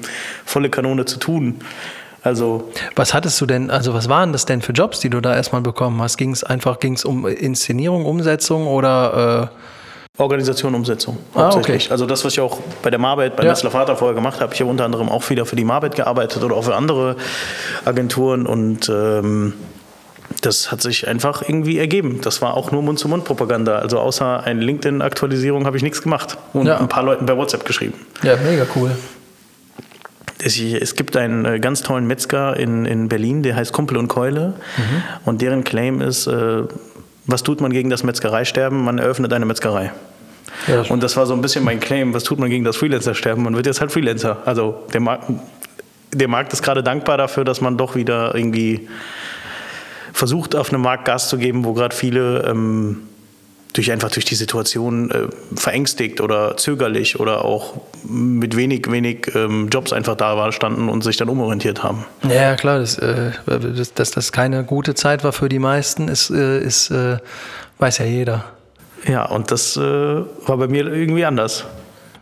volle 0.46 0.70
Kanone 0.70 1.06
zu 1.06 1.20
tun. 1.20 1.60
Also 2.24 2.70
was 2.96 3.14
hattest 3.14 3.40
du 3.40 3.46
denn, 3.46 3.70
also 3.70 3.94
was 3.94 4.10
waren 4.10 4.34
das 4.34 4.46
denn 4.46 4.62
für 4.62 4.74
Jobs, 4.74 5.00
die 5.00 5.10
du 5.10 5.22
da 5.22 5.36
erstmal 5.36 5.62
bekommen 5.62 6.02
hast? 6.02 6.18
Ging 6.18 6.32
es 6.32 6.44
einfach, 6.44 6.80
ging 6.80 6.94
es 6.94 7.06
um 7.06 7.26
Inszenierung, 7.26 8.06
Umsetzung 8.06 8.68
oder 8.68 9.52
äh 9.54 9.77
Organisation, 10.18 10.74
Umsetzung 10.74 11.18
hauptsächlich. 11.36 11.84
Ah, 11.84 11.86
okay. 11.86 11.92
Also 11.92 12.06
das, 12.08 12.26
was 12.26 12.34
ich 12.34 12.40
auch 12.40 12.60
bei 12.82 12.90
der 12.90 13.00
Marbeit, 13.00 13.36
bei 13.36 13.44
ja. 13.44 13.50
Nestle 13.50 13.70
Vater 13.70 13.96
vorher 13.96 14.16
gemacht 14.16 14.42
habe. 14.42 14.54
Ich 14.54 14.60
habe 14.60 14.70
unter 14.70 14.84
anderem 14.86 15.10
auch 15.10 15.30
wieder 15.30 15.46
für 15.46 15.56
die 15.56 15.64
Marbeit 15.64 15.96
gearbeitet 15.96 16.44
oder 16.44 16.56
auch 16.56 16.64
für 16.64 16.76
andere 16.76 17.16
Agenturen 17.86 18.48
und 18.48 18.90
ähm, 18.90 19.54
das 20.42 20.72
hat 20.72 20.82
sich 20.82 21.08
einfach 21.08 21.42
irgendwie 21.48 21.78
ergeben. 21.78 22.20
Das 22.22 22.42
war 22.42 22.56
auch 22.56 22.72
nur 22.72 22.82
Mund-zu-Mund-Propaganda. 22.82 23.80
Also 23.80 24.00
außer 24.00 24.44
eine 24.44 24.62
LinkedIn-Aktualisierung 24.62 25.66
habe 25.66 25.78
ich 25.78 25.84
nichts 25.84 26.02
gemacht 26.02 26.38
und 26.54 26.68
ja. 26.68 26.78
ein 26.78 26.90
paar 26.90 27.04
Leuten 27.04 27.26
bei 27.26 27.38
WhatsApp 27.38 27.66
geschrieben. 27.66 27.94
Ja, 28.24 28.36
mega 28.38 28.66
cool. 28.76 28.92
es, 30.44 30.60
es 30.60 30.96
gibt 30.96 31.16
einen 31.16 31.46
äh, 31.46 31.60
ganz 31.60 31.82
tollen 31.82 32.08
Metzger 32.08 32.58
in, 32.58 32.86
in 32.86 33.08
Berlin, 33.08 33.44
der 33.44 33.56
heißt 33.56 33.74
Kumpel 33.74 33.98
und 33.98 34.08
Keule. 34.08 34.56
Mhm. 34.78 35.04
Und 35.26 35.42
deren 35.42 35.64
Claim 35.64 36.02
ist, 36.02 36.28
äh, 36.28 36.64
was 37.26 37.44
tut 37.44 37.62
man 37.62 37.72
gegen 37.72 37.90
das 37.90 38.04
Metzgereisterben? 38.04 38.84
Man 38.84 39.00
eröffnet 39.00 39.34
eine 39.34 39.46
Metzgerei. 39.46 39.92
Ja, 40.68 40.82
und 40.90 41.04
das 41.04 41.18
war 41.18 41.26
so 41.26 41.34
ein 41.34 41.42
bisschen 41.42 41.64
mein 41.64 41.80
Claim, 41.80 42.14
was 42.14 42.24
tut 42.24 42.40
man 42.40 42.50
gegen 42.50 42.64
das 42.64 42.78
Freelancer-Sterben? 42.78 43.44
Man 43.44 43.56
wird 43.56 43.66
jetzt 43.66 43.82
halt 43.82 43.92
Freelancer. 43.92 44.38
Also 44.46 44.84
der 44.94 45.02
Markt, 45.02 45.26
der 46.14 46.28
Markt 46.28 46.54
ist 46.54 46.62
gerade 46.62 46.84
dankbar 46.84 47.18
dafür, 47.18 47.44
dass 47.44 47.62
man 47.62 47.78
doch 47.78 47.96
wieder 47.96 48.34
irgendwie 48.36 48.88
versucht, 50.14 50.56
auf 50.56 50.74
einem 50.74 50.82
Markt 50.82 51.06
Gas 51.06 51.30
zu 51.30 51.38
geben, 51.38 51.64
wo 51.64 51.74
gerade 51.74 51.96
viele 51.96 52.44
ähm, 52.48 53.04
durch 53.74 53.92
einfach 53.92 54.10
durch 54.10 54.26
die 54.26 54.36
Situation 54.36 55.12
äh, 55.12 55.28
verängstigt 55.56 56.22
oder 56.22 56.58
zögerlich 56.58 57.20
oder 57.20 57.46
auch 57.46 57.76
mit 58.04 58.56
wenig, 58.56 58.90
wenig 58.90 59.32
ähm, 59.36 59.70
Jobs 59.70 59.94
einfach 59.94 60.16
da 60.16 60.36
war, 60.36 60.52
standen 60.52 60.90
und 60.90 61.04
sich 61.04 61.18
dann 61.18 61.30
umorientiert 61.30 61.84
haben. 61.84 62.06
Ja, 62.28 62.56
klar, 62.56 62.80
dass, 62.80 62.98
äh, 62.98 63.32
dass, 63.96 64.12
das 64.12 64.32
keine 64.32 64.64
gute 64.64 64.96
Zeit 64.96 65.24
war 65.24 65.34
für 65.34 65.50
die 65.50 65.60
meisten, 65.60 66.08
ist, 66.08 66.32
äh, 66.32 66.60
ist 66.60 66.90
äh, 66.90 67.18
weiß 67.78 68.00
ja 68.00 68.06
jeder. 68.06 68.46
Ja, 69.06 69.26
und 69.26 69.52
das 69.52 69.78
äh, 69.78 69.82
war 69.82 70.58
bei 70.58 70.68
mir 70.68 70.88
irgendwie 70.88 71.26
anders. 71.26 71.66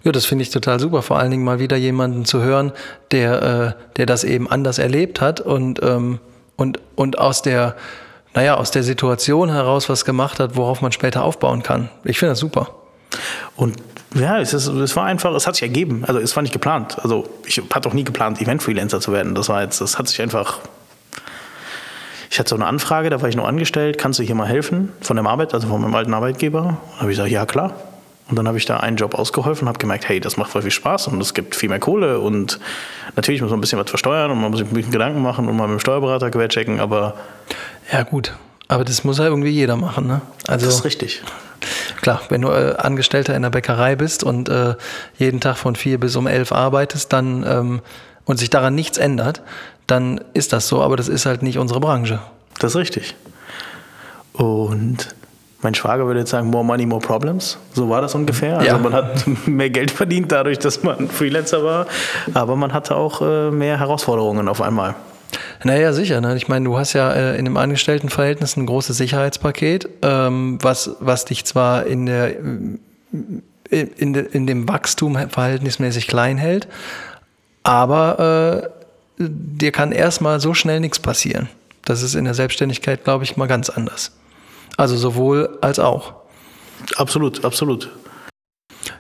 Ja, 0.04 0.12
das 0.12 0.26
finde 0.26 0.44
ich 0.44 0.52
total 0.52 0.80
super. 0.80 1.02
Vor 1.02 1.18
allen 1.18 1.32
Dingen 1.32 1.44
mal 1.44 1.60
wieder 1.60 1.78
jemanden 1.78 2.26
zu 2.26 2.42
hören, 2.42 2.72
der, 3.12 3.42
äh, 3.42 3.96
der 3.98 4.06
das 4.06 4.24
eben 4.24 4.50
anders 4.50 4.78
erlebt 4.78 5.20
hat 5.20 5.42
und, 5.42 5.82
ähm, 5.82 6.20
und, 6.58 6.80
und 6.96 7.18
aus 7.18 7.42
der, 7.42 7.76
naja, 8.36 8.56
aus 8.56 8.70
der 8.70 8.84
Situation 8.84 9.50
heraus 9.50 9.90
was 9.90 10.06
gemacht 10.06 10.40
hat, 10.40 10.56
worauf 10.56 10.82
man 10.82 10.92
später 10.92 11.24
aufbauen 11.24 11.64
kann. 11.64 11.90
Ich 12.04 12.20
finde 12.20 12.34
das 12.34 12.40
super. 12.40 12.70
Und 13.56 13.78
ja, 14.14 14.40
es, 14.40 14.54
ist, 14.54 14.68
es 14.68 14.96
war 14.96 15.06
einfach, 15.06 15.34
es 15.34 15.48
hat 15.48 15.56
sich 15.56 15.64
ergeben. 15.64 16.04
Also 16.06 16.20
es 16.20 16.36
war 16.36 16.44
nicht 16.44 16.54
geplant. 16.54 16.98
Also 17.02 17.28
ich 17.46 17.62
hatte 17.74 17.90
auch 17.90 17.94
nie 17.94 18.04
geplant, 18.04 18.40
Event-Freelancer 18.40 19.02
zu 19.02 19.12
werden. 19.12 19.34
Das 19.34 19.50
war 19.50 19.64
jetzt, 19.64 19.82
das 19.82 19.98
hat 19.98 20.08
sich 20.08 20.22
einfach. 20.22 20.60
Ich 22.36 22.40
hatte 22.40 22.50
so 22.50 22.56
eine 22.58 22.66
Anfrage, 22.66 23.10
da 23.10 23.22
war 23.22 23.30
ich 23.30 23.38
noch 23.38 23.48
angestellt, 23.48 23.98
kannst 23.98 24.20
du 24.20 24.24
hier 24.24 24.36
mal 24.36 24.46
helfen 24.46 24.92
von 25.00 25.16
der 25.16 25.26
Arbeit, 25.26 25.54
also 25.54 25.70
von 25.70 25.80
meinem 25.80 25.96
alten 25.96 26.14
Arbeitgeber? 26.14 26.64
Und 26.64 26.78
da 26.96 27.00
habe 27.00 27.10
ich 27.10 27.16
gesagt, 27.16 27.32
ja 27.32 27.46
klar. 27.46 27.76
Und 28.30 28.36
dann 28.36 28.46
habe 28.46 28.58
ich 28.58 28.66
da 28.66 28.76
einen 28.76 28.98
Job 28.98 29.14
ausgeholfen 29.14 29.64
und 29.64 29.70
habe 29.70 29.80
gemerkt, 29.80 30.10
hey, 30.10 30.20
das 30.20 30.36
macht 30.36 30.52
voll 30.52 30.62
viel 30.62 30.70
Spaß 30.70 31.08
und 31.08 31.22
es 31.22 31.34
gibt 31.34 31.56
viel 31.56 31.70
mehr 31.70 31.80
Kohle 31.80 32.20
und 32.20 32.60
natürlich 33.16 33.42
muss 33.42 33.52
man 33.52 33.60
ein 33.60 33.62
bisschen 33.62 33.80
was 33.80 33.90
versteuern 33.90 34.32
und 34.32 34.42
man 34.42 34.52
muss 34.52 34.60
sich 34.60 34.68
ein 34.68 34.74
bisschen 34.74 34.92
Gedanken 34.92 35.22
machen 35.22 35.48
und 35.48 35.56
mal 35.56 35.70
mit 35.70 35.78
dem 35.78 35.80
Steuerberater 35.80 36.30
querchecken, 36.30 36.82
aber... 36.82 37.14
Ja 37.90 38.04
gut, 38.04 38.34
aber 38.68 38.84
das 38.84 39.06
muss 39.06 39.18
ja 39.18 39.24
irgendwie 39.24 39.52
jeder 39.52 39.78
machen, 39.78 40.06
ne? 40.06 40.20
Also, 40.46 40.66
das 40.66 40.76
ist 40.76 40.84
richtig. 40.84 41.22
Klar, 42.02 42.20
wenn 42.28 42.42
du 42.42 42.50
äh, 42.50 42.76
Angestellter 42.78 43.34
in 43.34 43.44
der 43.44 43.50
Bäckerei 43.50 43.96
bist 43.96 44.26
und 44.26 44.50
äh, 44.50 44.76
jeden 45.18 45.40
Tag 45.40 45.56
von 45.56 45.78
vier 45.78 46.02
bis 46.02 46.18
um 46.18 46.28
elf 46.28 46.52
arbeitest, 46.52 47.14
dann 47.14 47.46
ähm, 47.48 47.82
und 48.26 48.38
sich 48.38 48.50
daran 48.50 48.76
nichts 48.76 48.98
ändert, 48.98 49.42
dann 49.88 50.22
ist 50.34 50.54
das 50.54 50.68
so, 50.68 50.82
aber 50.82 50.96
das 50.96 51.08
ist 51.08 51.26
halt 51.26 51.44
nicht 51.44 51.58
unsere 51.58 51.80
Branche. 51.80 52.20
Das 52.60 52.72
ist 52.72 52.78
richtig. 52.78 53.16
Und 54.34 55.16
mein 55.62 55.74
Schwager 55.74 56.06
würde 56.06 56.20
jetzt 56.22 56.30
sagen, 56.30 56.50
more 56.50 56.64
money, 56.64 56.86
more 56.86 57.02
problems. 57.02 57.58
So 57.74 57.90
war 57.90 58.02
das 58.02 58.14
ungefähr. 58.16 58.58
Also 58.58 58.68
ja. 58.68 58.78
man 58.78 58.94
hat 58.94 59.26
mehr 59.48 59.70
Geld 59.70 59.92
verdient 59.92 60.32
dadurch, 60.32 60.60
dass 60.60 60.84
man 60.84 61.10
Freelancer 61.10 61.64
war, 61.64 61.88
aber 62.34 62.56
man 62.56 62.74
hatte 62.74 62.96
auch 62.96 63.22
äh, 63.22 63.52
mehr 63.52 63.80
Herausforderungen 63.80 64.48
auf 64.48 64.62
einmal. 64.62 64.96
Naja, 65.64 65.94
sicher. 65.94 66.22
Ne? 66.22 66.36
Ich 66.36 66.48
meine, 66.48 66.66
du 66.66 66.78
hast 66.78 66.94
ja 66.94 67.12
äh, 67.12 67.38
in 67.38 67.46
dem 67.46 67.58
Angestelltenverhältnis 67.58 68.56
ein 68.58 68.66
großes 68.66 68.96
Sicherheitspaket, 68.98 69.90
ähm, 70.04 70.60
was, 70.62 70.92
was 71.00 71.26
dich 71.26 71.46
zwar 71.46 71.86
in, 71.86 72.06
der, 72.06 72.36
äh, 73.72 73.88
in, 73.98 74.14
de, 74.14 74.28
in 74.32 74.46
dem 74.46 74.70
Wachstum 74.70 75.18
verhältnismäßig 75.30 76.08
klein 76.08 76.38
hält, 76.38 76.68
aber 77.64 78.70
äh, 78.72 78.85
dir 79.18 79.72
kann 79.72 79.92
erstmal 79.92 80.40
so 80.40 80.54
schnell 80.54 80.80
nichts 80.80 81.00
passieren. 81.00 81.50
Das 81.84 82.02
ist 82.02 82.16
in 82.16 82.26
der 82.26 82.34
Selbstständigkeit, 82.34 83.04
glaube 83.04 83.24
ich, 83.24 83.38
mal 83.38 83.48
ganz 83.48 83.70
anders. 83.70 84.12
Also 84.78 84.98
sowohl 84.98 85.58
als 85.62 85.80
auch. 85.80 86.14
Absolut, 86.98 87.46
absolut. 87.46 87.90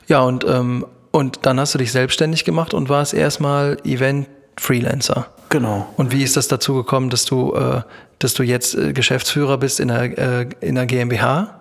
Ja, 0.07 0.21
und, 0.21 0.45
ähm, 0.47 0.85
und 1.11 1.39
dann 1.43 1.59
hast 1.59 1.73
du 1.73 1.77
dich 1.77 1.91
selbstständig 1.91 2.45
gemacht 2.45 2.73
und 2.73 2.89
warst 2.89 3.13
erstmal 3.13 3.77
Event-Freelancer. 3.83 5.27
Genau. 5.49 5.87
Und 5.97 6.11
wie 6.11 6.23
ist 6.23 6.37
das 6.37 6.47
dazu 6.47 6.75
gekommen, 6.75 7.09
dass 7.09 7.25
du, 7.25 7.53
äh, 7.53 7.81
dass 8.19 8.33
du 8.33 8.43
jetzt 8.43 8.75
äh, 8.75 8.93
Geschäftsführer 8.93 9.57
bist 9.57 9.79
in 9.79 9.89
der, 9.89 10.17
äh, 10.17 10.49
in 10.61 10.75
der 10.75 10.85
GmbH? 10.85 11.59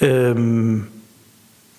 Ähm, 0.00 0.88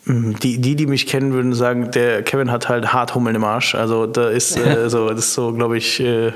die, 0.08 0.60
die, 0.60 0.76
die 0.76 0.86
mich 0.86 1.06
kennen, 1.06 1.34
würden 1.34 1.54
sagen, 1.54 1.92
der 1.92 2.24
Kevin 2.24 2.50
hat 2.52 2.70
halt 2.70 2.94
hart 2.94 3.14
Hummeln 3.14 3.36
im 3.36 3.44
Arsch. 3.44 3.76
Also 3.76 4.06
da 4.08 4.30
ist 4.30 4.58
äh, 4.58 4.90
so, 4.90 5.10
das 5.10 5.20
ist 5.20 5.34
so, 5.34 5.52
glaube 5.54 5.78
ich, 5.78 6.00
äh, 6.00 6.32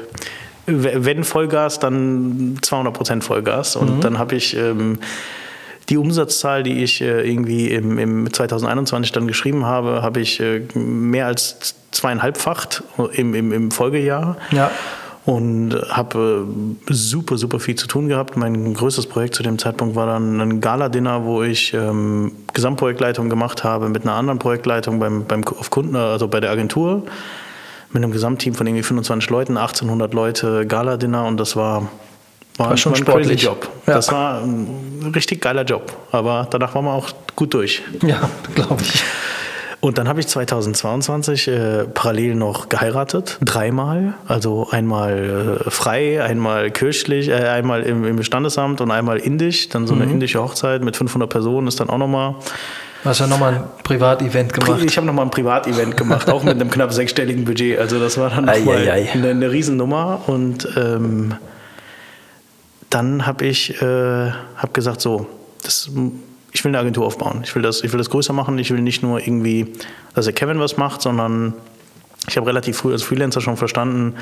wenn 0.65 1.23
Vollgas, 1.23 1.79
dann 1.79 2.57
200 2.61 2.93
Prozent 2.93 3.23
Vollgas. 3.23 3.75
Und 3.75 3.97
mhm. 3.97 4.01
dann 4.01 4.19
habe 4.19 4.35
ich 4.35 4.55
ähm, 4.57 4.99
die 5.89 5.97
Umsatzzahl, 5.97 6.63
die 6.63 6.83
ich 6.83 7.01
äh, 7.01 7.29
irgendwie 7.29 7.69
im, 7.69 7.97
im 7.97 8.31
2021 8.31 9.11
dann 9.11 9.27
geschrieben 9.27 9.65
habe, 9.65 10.01
habe 10.01 10.19
ich 10.19 10.39
äh, 10.39 10.61
mehr 10.73 11.27
als 11.27 11.75
zweieinhalbfacht 11.91 12.83
im, 13.13 13.33
im, 13.33 13.51
im 13.51 13.71
Folgejahr. 13.71 14.37
Ja. 14.51 14.71
Und 15.23 15.75
habe 15.89 16.47
äh, 16.89 16.93
super, 16.93 17.37
super 17.37 17.59
viel 17.59 17.75
zu 17.75 17.85
tun 17.85 18.07
gehabt. 18.07 18.37
Mein 18.37 18.73
größtes 18.73 19.05
Projekt 19.05 19.35
zu 19.35 19.43
dem 19.43 19.59
Zeitpunkt 19.59 19.95
war 19.95 20.07
dann 20.07 20.41
ein 20.41 20.61
Gala-Dinner, 20.61 21.25
wo 21.25 21.43
ich 21.43 21.73
ähm, 21.75 22.31
Gesamtprojektleitung 22.53 23.29
gemacht 23.29 23.63
habe 23.63 23.89
mit 23.89 24.03
einer 24.03 24.13
anderen 24.13 24.39
Projektleitung 24.39 24.99
beim, 24.99 25.25
beim, 25.25 25.43
auf 25.43 25.69
Kunden, 25.69 25.95
also 25.95 26.27
bei 26.27 26.39
der 26.39 26.49
Agentur 26.49 27.03
mit 27.93 28.03
einem 28.03 28.11
Gesamtteam 28.11 28.55
von 28.55 28.65
irgendwie 28.67 28.83
25 28.83 29.29
Leuten, 29.29 29.57
1800 29.57 30.13
Leute 30.13 30.65
Gala-Dinner 30.65 31.25
und 31.25 31.37
das 31.37 31.55
war, 31.55 31.89
war, 32.57 32.69
war 32.69 32.77
schon 32.77 32.93
ein 32.93 32.97
sportlich. 32.97 33.43
Job. 33.43 33.69
Ja. 33.85 33.95
Das 33.95 34.11
war 34.11 34.41
ein 34.41 35.11
richtig 35.13 35.41
geiler 35.41 35.63
Job, 35.63 35.91
aber 36.11 36.47
danach 36.49 36.73
waren 36.75 36.85
wir 36.85 36.93
auch 36.93 37.09
gut 37.35 37.53
durch. 37.53 37.81
Ja, 38.03 38.29
glaube 38.55 38.81
ich. 38.81 39.03
Und 39.81 39.97
dann 39.97 40.07
habe 40.07 40.19
ich 40.19 40.27
2022 40.27 41.47
äh, 41.47 41.83
parallel 41.85 42.35
noch 42.35 42.69
geheiratet, 42.69 43.39
dreimal. 43.41 44.13
Also 44.27 44.67
einmal 44.69 45.59
äh, 45.65 45.69
frei, 45.71 46.23
einmal 46.23 46.69
kirchlich, 46.69 47.29
äh, 47.29 47.33
einmal 47.33 47.81
im, 47.81 48.05
im 48.05 48.21
Standesamt 48.21 48.79
und 48.79 48.91
einmal 48.91 49.17
indisch. 49.17 49.69
Dann 49.69 49.87
so 49.87 49.95
eine 49.95 50.05
mhm. 50.05 50.13
indische 50.13 50.39
Hochzeit 50.39 50.83
mit 50.83 50.95
500 50.95 51.27
Personen 51.27 51.67
ist 51.67 51.79
dann 51.79 51.89
auch 51.89 51.97
nochmal 51.97 52.35
Du 53.03 53.09
hast 53.09 53.19
ja 53.19 53.25
nochmal 53.25 53.55
ein 53.55 53.63
Privatevent 53.81 54.53
gemacht. 54.53 54.83
Ich 54.85 54.95
habe 54.95 55.07
nochmal 55.07 55.25
ein 55.25 55.31
Privatevent 55.31 55.97
gemacht, 55.97 56.29
auch 56.29 56.43
mit 56.43 56.53
einem 56.53 56.69
knapp 56.69 56.93
sechsstelligen 56.93 57.45
Budget. 57.45 57.79
Also 57.79 57.99
das 57.99 58.19
war 58.19 58.29
dann 58.29 58.45
nochmal 58.45 58.87
eine, 58.87 59.29
eine 59.29 59.51
Riesennummer. 59.51 60.21
Und 60.27 60.67
ähm, 60.77 61.33
dann 62.91 63.25
habe 63.25 63.45
ich 63.45 63.81
äh, 63.81 64.31
hab 64.55 64.73
gesagt, 64.75 65.01
so, 65.01 65.25
das, 65.63 65.89
ich 66.51 66.63
will 66.63 66.69
eine 66.69 66.79
Agentur 66.79 67.05
aufbauen. 67.05 67.41
Ich 67.43 67.55
will, 67.55 67.61
das, 67.61 67.83
ich 67.83 67.91
will 67.91 67.97
das 67.97 68.09
größer 68.09 68.33
machen. 68.33 68.57
Ich 68.59 68.71
will 68.71 68.81
nicht 68.81 69.03
nur 69.03 69.19
irgendwie, 69.19 69.73
dass 70.13 70.25
der 70.25 70.33
Kevin 70.33 70.59
was 70.59 70.77
macht, 70.77 71.01
sondern 71.01 71.53
ich 72.27 72.37
habe 72.37 72.47
relativ 72.47 72.77
früh 72.77 72.91
als 72.91 73.03
Freelancer 73.03 73.41
schon 73.41 73.57
verstanden, 73.57 74.15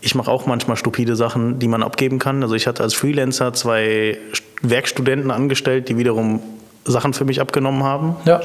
ich 0.00 0.14
mache 0.14 0.30
auch 0.30 0.46
manchmal 0.46 0.76
stupide 0.76 1.16
Sachen, 1.16 1.58
die 1.58 1.68
man 1.68 1.82
abgeben 1.82 2.18
kann. 2.18 2.42
Also 2.42 2.54
ich 2.54 2.66
hatte 2.66 2.82
als 2.82 2.94
Freelancer 2.94 3.52
zwei 3.54 4.18
Werkstudenten 4.62 5.30
angestellt, 5.30 5.88
die 5.88 5.96
wiederum 5.96 6.40
Sachen 6.84 7.12
für 7.14 7.24
mich 7.24 7.40
abgenommen 7.40 7.82
haben. 7.82 8.16
Ja, 8.24 8.40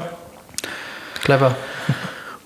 clever. 1.22 1.56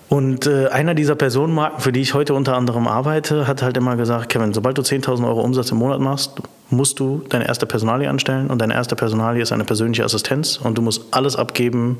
Und 0.08 0.46
äh, 0.46 0.68
einer 0.68 0.94
dieser 0.94 1.16
Personenmarken, 1.16 1.80
für 1.80 1.90
die 1.90 2.00
ich 2.00 2.14
heute 2.14 2.34
unter 2.34 2.56
anderem 2.56 2.86
arbeite, 2.86 3.48
hat 3.48 3.62
halt 3.62 3.76
immer 3.76 3.96
gesagt, 3.96 4.28
Kevin, 4.28 4.54
sobald 4.54 4.78
du 4.78 4.82
10.000 4.82 5.26
Euro 5.26 5.40
Umsatz 5.40 5.72
im 5.72 5.78
Monat 5.78 6.00
machst, 6.00 6.40
musst 6.70 7.00
du 7.00 7.24
deine 7.28 7.46
erste 7.48 7.66
Personalie 7.66 8.08
anstellen 8.08 8.48
und 8.48 8.60
deine 8.60 8.74
erste 8.74 8.94
Personalie 8.94 9.42
ist 9.42 9.52
eine 9.52 9.64
persönliche 9.64 10.04
Assistenz 10.04 10.58
und 10.62 10.78
du 10.78 10.82
musst 10.82 11.02
alles 11.10 11.34
abgeben, 11.34 11.98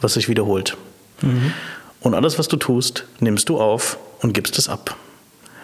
was 0.00 0.14
sich 0.14 0.28
wiederholt. 0.28 0.76
Mhm. 1.22 1.52
Und 2.00 2.14
alles, 2.14 2.38
was 2.38 2.46
du 2.48 2.56
tust, 2.56 3.06
nimmst 3.18 3.48
du 3.48 3.60
auf 3.60 3.98
und 4.20 4.32
gibst 4.32 4.58
es 4.58 4.68
ab. 4.68 4.96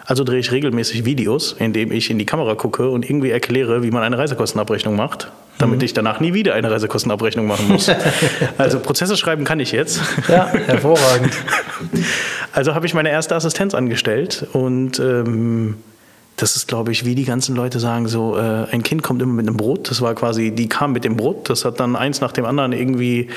Also 0.05 0.25
drehe 0.25 0.39
ich 0.39 0.51
regelmäßig 0.51 1.05
Videos, 1.05 1.53
in 1.53 1.71
denen 1.71 1.91
ich 1.93 2.09
in 2.09 2.19
die 2.19 2.25
Kamera 2.25 2.55
gucke 2.55 2.89
und 2.89 3.09
irgendwie 3.09 3.29
erkläre, 3.29 3.81
wie 3.83 3.91
man 3.91 4.03
eine 4.03 4.17
Reisekostenabrechnung 4.17 4.95
macht 4.95 5.31
damit 5.61 5.79
mhm. 5.79 5.85
ich 5.85 5.93
danach 5.93 6.19
nie 6.19 6.33
wieder 6.33 6.53
eine 6.53 6.69
Reisekostenabrechnung 6.69 7.47
machen 7.47 7.67
muss. 7.69 7.89
also 8.57 8.79
Prozesse 8.79 9.15
schreiben 9.17 9.43
kann 9.43 9.59
ich 9.59 9.71
jetzt. 9.71 10.01
Ja, 10.27 10.47
hervorragend. 10.47 11.33
Also 12.53 12.75
habe 12.75 12.85
ich 12.85 12.93
meine 12.93 13.09
erste 13.09 13.33
Assistenz 13.33 13.73
angestellt 13.73 14.45
und 14.51 14.99
ähm, 14.99 15.77
das 16.35 16.55
ist, 16.55 16.67
glaube 16.67 16.91
ich, 16.91 17.05
wie 17.05 17.15
die 17.15 17.23
ganzen 17.23 17.55
Leute 17.55 17.79
sagen, 17.79 18.07
so 18.07 18.37
äh, 18.37 18.65
ein 18.71 18.83
Kind 18.83 19.03
kommt 19.03 19.21
immer 19.21 19.33
mit 19.33 19.47
einem 19.47 19.55
Brot. 19.55 19.89
Das 19.89 20.01
war 20.01 20.13
quasi, 20.15 20.51
die 20.51 20.67
kam 20.67 20.91
mit 20.91 21.05
dem 21.05 21.15
Brot. 21.15 21.49
Das 21.49 21.63
hat 21.63 21.79
dann 21.79 21.95
eins 21.95 22.19
nach 22.19 22.33
dem 22.33 22.45
anderen 22.45 22.73
irgendwie, 22.73 23.29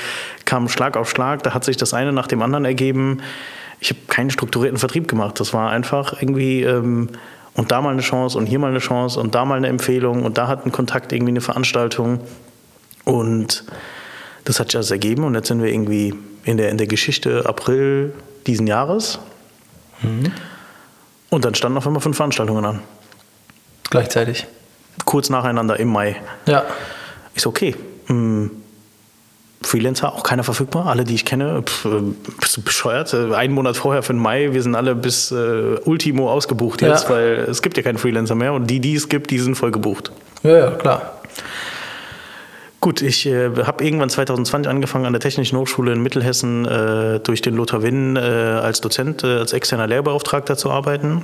kam 0.43 0.67
Schlag 0.67 0.97
auf 0.97 1.09
Schlag. 1.09 1.43
Da 1.43 1.53
hat 1.53 1.63
sich 1.63 1.77
das 1.77 1.93
eine 1.93 2.11
nach 2.11 2.27
dem 2.27 2.41
anderen 2.41 2.65
ergeben. 2.65 3.19
Ich 3.79 3.89
habe 3.91 3.99
keinen 4.07 4.31
strukturierten 4.31 4.79
Vertrieb 4.79 5.07
gemacht. 5.07 5.39
Das 5.39 5.53
war 5.53 5.69
einfach 5.69 6.21
irgendwie... 6.21 6.63
Ähm, 6.63 7.09
und 7.55 7.71
da 7.71 7.81
mal 7.81 7.91
eine 7.91 8.01
Chance 8.01 8.37
und 8.37 8.45
hier 8.45 8.59
mal 8.59 8.69
eine 8.69 8.79
Chance 8.79 9.19
und 9.19 9.33
da 9.33 9.45
mal 9.45 9.55
eine 9.55 9.67
Empfehlung 9.67 10.23
und 10.23 10.37
da 10.37 10.47
hat 10.47 10.65
ein 10.65 10.71
Kontakt 10.71 11.11
irgendwie 11.11 11.31
eine 11.31 11.41
Veranstaltung. 11.41 12.19
Und 13.05 13.63
das 14.43 14.59
hat 14.59 14.67
sich 14.67 14.75
alles 14.75 14.91
ergeben 14.91 15.23
und 15.23 15.35
jetzt 15.35 15.47
sind 15.47 15.61
wir 15.61 15.71
irgendwie 15.71 16.13
in 16.43 16.57
der, 16.57 16.69
in 16.69 16.77
der 16.77 16.87
Geschichte 16.87 17.45
April 17.45 18.13
diesen 18.45 18.67
Jahres. 18.67 19.19
Mhm. 20.01 20.31
Und 21.29 21.45
dann 21.45 21.55
standen 21.55 21.77
auf 21.77 21.87
einmal 21.87 22.01
fünf 22.01 22.17
Veranstaltungen 22.17 22.65
an. 22.65 22.81
Gleichzeitig. 23.89 24.47
Kurz 25.05 25.29
nacheinander 25.29 25.79
im 25.79 25.89
Mai. 25.89 26.17
Ja. 26.45 26.65
Ich 27.33 27.41
so, 27.41 27.49
okay. 27.49 27.75
Freelancer, 29.65 30.13
auch 30.13 30.23
keiner 30.23 30.43
verfügbar. 30.43 30.87
Alle, 30.87 31.03
die 31.03 31.15
ich 31.15 31.25
kenne, 31.25 31.63
pff, 31.63 31.85
äh, 31.85 31.89
bist 32.39 32.57
du 32.57 32.61
bescheuert? 32.61 33.13
Äh, 33.13 33.33
Einen 33.33 33.53
Monat 33.53 33.77
vorher 33.77 34.03
für 34.03 34.13
den 34.13 34.21
Mai, 34.21 34.49
wir 34.53 34.61
sind 34.61 34.75
alle 34.75 34.95
bis 34.95 35.31
äh, 35.31 35.75
Ultimo 35.85 36.29
ausgebucht 36.31 36.81
jetzt, 36.81 37.05
Ja. 37.05 37.15
weil 37.15 37.31
es 37.49 37.61
gibt 37.61 37.77
ja 37.77 37.83
keinen 37.83 37.97
Freelancer 37.97 38.35
mehr 38.35 38.53
und 38.53 38.67
die, 38.67 38.79
die 38.79 38.95
es 38.95 39.09
gibt, 39.09 39.31
die 39.31 39.39
sind 39.39 39.55
voll 39.55 39.71
gebucht. 39.71 40.11
Ja, 40.43 40.57
ja, 40.57 40.71
klar. 40.71 41.13
Gut, 42.81 43.01
ich 43.01 43.25
äh, 43.25 43.49
habe 43.63 43.83
irgendwann 43.83 44.09
2020 44.09 44.69
angefangen 44.69 45.05
an 45.05 45.13
der 45.13 45.19
Technischen 45.19 45.57
Hochschule 45.57 45.91
in 45.93 46.03
Mittelhessen 46.03 46.65
äh, 46.65 47.19
durch 47.19 47.41
den 47.41 47.55
Lothar 47.55 47.81
Winn 47.81 48.15
äh, 48.15 48.19
als 48.19 48.79
Dozent, 48.81 49.23
als 49.23 49.53
externer 49.53 49.87
Lehrbeauftragter 49.87 50.55
zu 50.55 50.69
arbeiten 50.69 51.23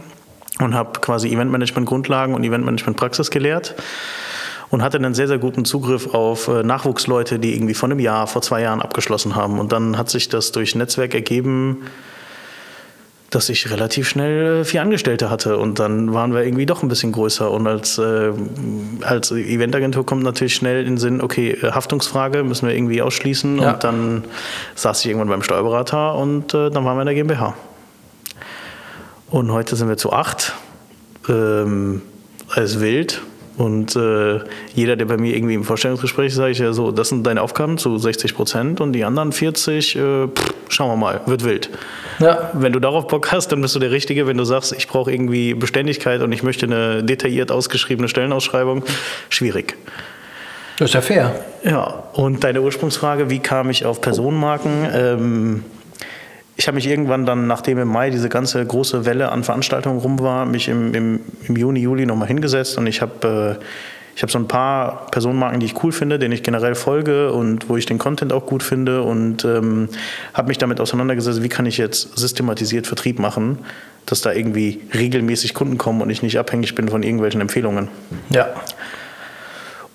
und 0.59 0.73
habe 0.73 0.99
quasi 1.01 1.29
Eventmanagement-Grundlagen 1.29 2.33
und 2.33 2.43
Eventmanagement-Praxis 2.43 3.29
gelehrt 3.29 3.75
und 4.71 4.81
hatte 4.81 4.97
einen 4.97 5.13
sehr, 5.13 5.27
sehr 5.27 5.37
guten 5.37 5.65
Zugriff 5.65 6.13
auf 6.13 6.47
äh, 6.47 6.63
Nachwuchsleute, 6.63 7.37
die 7.39 7.53
irgendwie 7.55 7.73
vor 7.73 7.89
einem 7.89 7.99
Jahr, 7.99 8.25
vor 8.27 8.41
zwei 8.41 8.61
Jahren 8.61 8.81
abgeschlossen 8.81 9.35
haben. 9.35 9.59
Und 9.59 9.71
dann 9.71 9.97
hat 9.97 10.09
sich 10.09 10.29
das 10.29 10.51
durch 10.51 10.75
Netzwerk 10.75 11.13
ergeben, 11.13 11.83
dass 13.29 13.47
ich 13.47 13.71
relativ 13.71 14.09
schnell 14.09 14.61
äh, 14.61 14.65
vier 14.65 14.81
Angestellte 14.81 15.29
hatte 15.29 15.57
und 15.57 15.79
dann 15.79 16.13
waren 16.13 16.33
wir 16.33 16.43
irgendwie 16.43 16.65
doch 16.65 16.83
ein 16.83 16.89
bisschen 16.89 17.13
größer 17.13 17.49
und 17.49 17.65
als, 17.65 17.97
äh, 17.97 18.31
als 19.01 19.31
Eventagentur 19.31 20.05
kommt 20.05 20.23
natürlich 20.23 20.53
schnell 20.53 20.81
in 20.81 20.93
den 20.93 20.97
Sinn, 20.97 21.21
okay, 21.21 21.51
äh, 21.51 21.71
Haftungsfrage 21.71 22.43
müssen 22.43 22.67
wir 22.67 22.75
irgendwie 22.75 23.01
ausschließen 23.01 23.59
Ja. 23.59 23.71
und 23.73 23.83
dann 23.85 24.25
saß 24.75 24.99
ich 24.99 25.07
irgendwann 25.07 25.29
beim 25.29 25.43
Steuerberater 25.43 26.15
und 26.15 26.53
äh, 26.53 26.69
dann 26.69 26.83
waren 26.83 26.97
wir 26.97 27.01
in 27.03 27.05
der 27.05 27.15
GmbH. 27.15 27.53
Und 29.29 29.49
heute 29.53 29.77
sind 29.77 29.87
wir 29.87 29.95
zu 29.95 30.11
acht. 30.11 30.53
Ähm, 31.29 32.01
alles 32.49 32.81
wild. 32.81 33.21
Und 33.57 33.95
äh, 33.95 34.39
jeder, 34.73 34.95
der 34.95 35.05
bei 35.05 35.17
mir 35.17 35.35
irgendwie 35.35 35.53
im 35.53 35.63
Vorstellungsgespräch 35.63 36.27
ist, 36.27 36.35
sage 36.35 36.51
ich 36.51 36.59
ja 36.59 36.71
so, 36.73 36.91
das 36.91 37.09
sind 37.09 37.27
deine 37.27 37.41
Aufgaben 37.41 37.77
zu 37.77 37.97
60 37.97 38.33
Prozent 38.33 38.81
und 38.81 38.93
die 38.93 39.03
anderen 39.03 39.31
40, 39.31 39.95
äh, 39.95 40.27
pff, 40.27 40.53
schauen 40.69 40.89
wir 40.89 40.95
mal, 40.95 41.21
wird 41.25 41.43
wild. 41.43 41.69
Ja. 42.19 42.51
Wenn 42.53 42.71
du 42.71 42.79
darauf 42.79 43.07
Bock 43.07 43.31
hast, 43.31 43.51
dann 43.51 43.61
bist 43.61 43.75
du 43.75 43.79
der 43.79 43.91
Richtige. 43.91 44.25
Wenn 44.25 44.37
du 44.37 44.45
sagst, 44.45 44.73
ich 44.73 44.87
brauche 44.87 45.11
irgendwie 45.11 45.53
Beständigkeit 45.53 46.21
und 46.21 46.31
ich 46.31 46.43
möchte 46.43 46.65
eine 46.65 47.03
detailliert 47.03 47.51
ausgeschriebene 47.51 48.07
Stellenausschreibung, 48.07 48.83
schwierig. 49.29 49.75
Das 50.77 50.89
ist 50.89 50.93
ja 50.95 51.01
fair. 51.01 51.45
Ja, 51.63 52.03
und 52.13 52.43
deine 52.43 52.61
Ursprungsfrage, 52.61 53.29
wie 53.29 53.39
kam 53.39 53.69
ich 53.69 53.85
auf 53.85 54.01
Personenmarken? 54.01 54.87
Ähm, 54.93 55.63
ich 56.61 56.67
habe 56.67 56.75
mich 56.75 56.85
irgendwann 56.85 57.25
dann, 57.25 57.47
nachdem 57.47 57.79
im 57.79 57.87
Mai 57.87 58.11
diese 58.11 58.29
ganze 58.29 58.63
große 58.63 59.03
Welle 59.03 59.31
an 59.31 59.43
Veranstaltungen 59.43 59.97
rum 59.97 60.19
war, 60.19 60.45
mich 60.45 60.67
im, 60.67 60.93
im, 60.93 61.19
im 61.47 61.55
Juni, 61.55 61.79
Juli 61.79 62.05
nochmal 62.05 62.27
hingesetzt 62.27 62.77
und 62.77 62.85
ich 62.85 63.01
habe 63.01 63.57
äh, 63.59 63.63
ich 64.15 64.21
habe 64.21 64.31
so 64.31 64.37
ein 64.37 64.47
paar 64.47 65.07
Personenmarken, 65.09 65.59
die 65.59 65.65
ich 65.65 65.83
cool 65.83 65.91
finde, 65.91 66.19
denen 66.19 66.33
ich 66.33 66.43
generell 66.43 66.75
folge 66.75 67.31
und 67.31 67.67
wo 67.67 67.77
ich 67.77 67.87
den 67.87 67.97
Content 67.97 68.31
auch 68.31 68.45
gut 68.45 68.61
finde 68.61 69.01
und 69.01 69.43
ähm, 69.43 69.89
habe 70.35 70.49
mich 70.49 70.59
damit 70.59 70.79
auseinandergesetzt, 70.79 71.41
wie 71.41 71.49
kann 71.49 71.65
ich 71.65 71.79
jetzt 71.79 72.19
systematisiert 72.19 72.85
Vertrieb 72.85 73.17
machen, 73.17 73.57
dass 74.05 74.21
da 74.21 74.31
irgendwie 74.31 74.81
regelmäßig 74.93 75.55
Kunden 75.55 75.79
kommen 75.79 75.99
und 76.01 76.11
ich 76.11 76.21
nicht 76.21 76.37
abhängig 76.37 76.75
bin 76.75 76.89
von 76.89 77.01
irgendwelchen 77.01 77.41
Empfehlungen. 77.41 77.87
Ja. 78.29 78.49